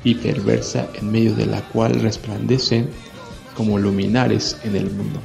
y 0.05 0.15
perversa 0.17 0.89
en 0.95 1.11
medio 1.11 1.35
de 1.35 1.47
la 1.47 1.61
cual 1.69 2.01
resplandecen 2.01 2.89
como 3.57 3.79
luminares 3.79 4.57
en 4.65 4.77
el 4.77 4.91
mundo. 4.91 5.21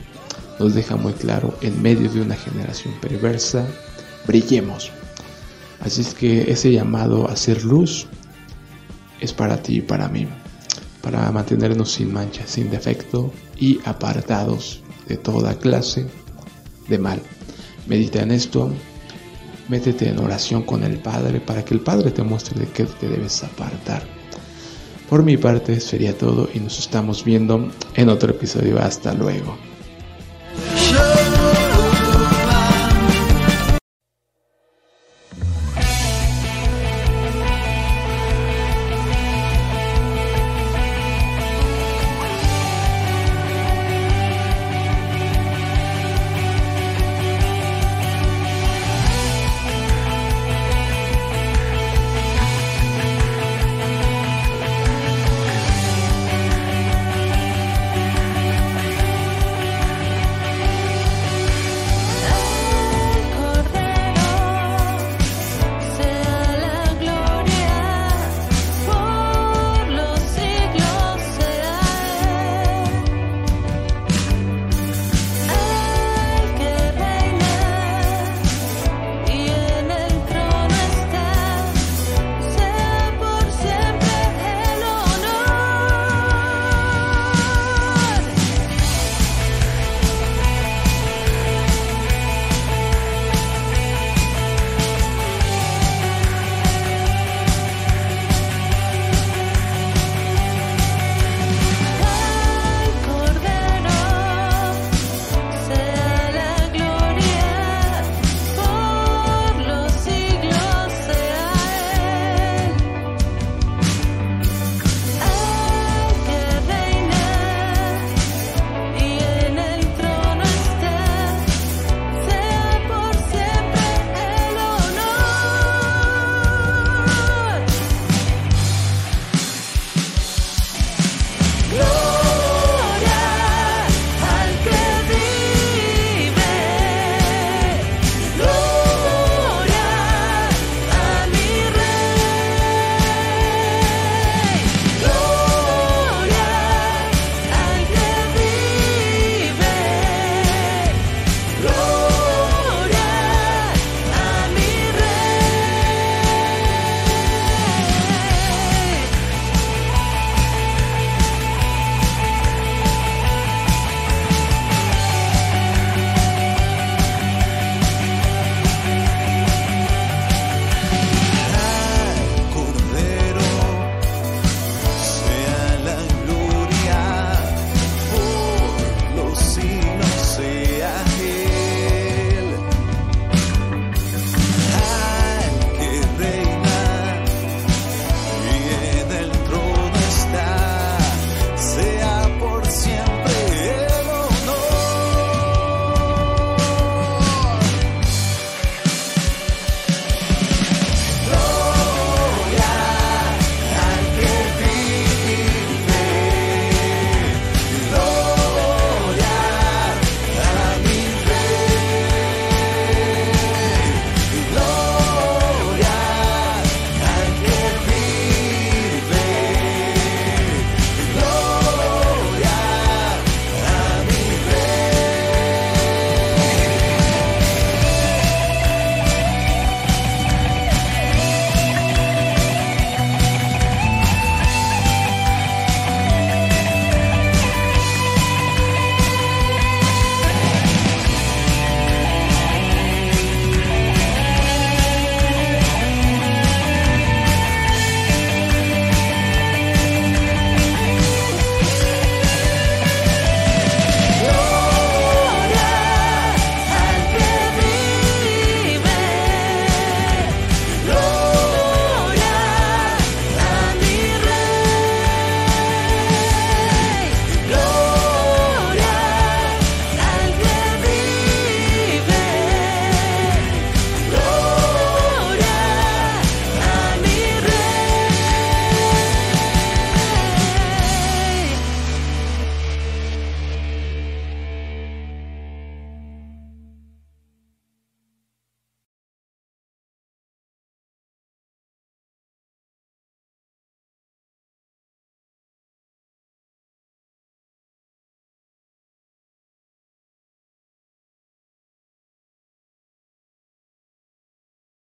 Nos 0.59 0.73
deja 0.73 0.95
muy 0.95 1.13
claro, 1.13 1.53
en 1.61 1.81
medio 1.81 2.11
de 2.11 2.21
una 2.21 2.35
generación 2.35 2.93
perversa, 3.01 3.65
brillemos. 4.25 4.91
Así 5.79 6.01
es 6.01 6.13
que 6.13 6.51
ese 6.51 6.71
llamado 6.71 7.29
a 7.29 7.35
ser 7.35 7.63
luz 7.63 8.07
es 9.19 9.33
para 9.33 9.61
ti 9.61 9.77
y 9.77 9.81
para 9.81 10.09
mí, 10.09 10.27
para 11.01 11.31
mantenernos 11.31 11.91
sin 11.91 12.11
mancha, 12.11 12.45
sin 12.45 12.69
defecto 12.69 13.31
y 13.55 13.79
apartados 13.85 14.81
de 15.07 15.17
toda 15.17 15.57
clase 15.57 16.07
de 16.87 16.97
mal. 16.97 17.21
Medita 17.87 18.21
en 18.21 18.31
esto, 18.31 18.71
métete 19.69 20.09
en 20.09 20.19
oración 20.19 20.63
con 20.63 20.83
el 20.83 20.97
Padre 20.99 21.39
para 21.39 21.63
que 21.63 21.75
el 21.75 21.81
Padre 21.81 22.11
te 22.11 22.23
muestre 22.23 22.59
de 22.59 22.67
qué 22.67 22.85
te 22.85 23.07
debes 23.07 23.43
apartar 23.43 24.16
por 25.09 25.23
mi 25.23 25.37
parte 25.37 25.79
sería 25.79 26.17
todo 26.17 26.49
y 26.53 26.59
nos 26.59 26.79
estamos 26.79 27.23
viendo 27.23 27.69
en 27.95 28.09
otro 28.09 28.31
episodio. 28.31 28.79
Hasta 28.79 29.13
luego. 29.13 29.66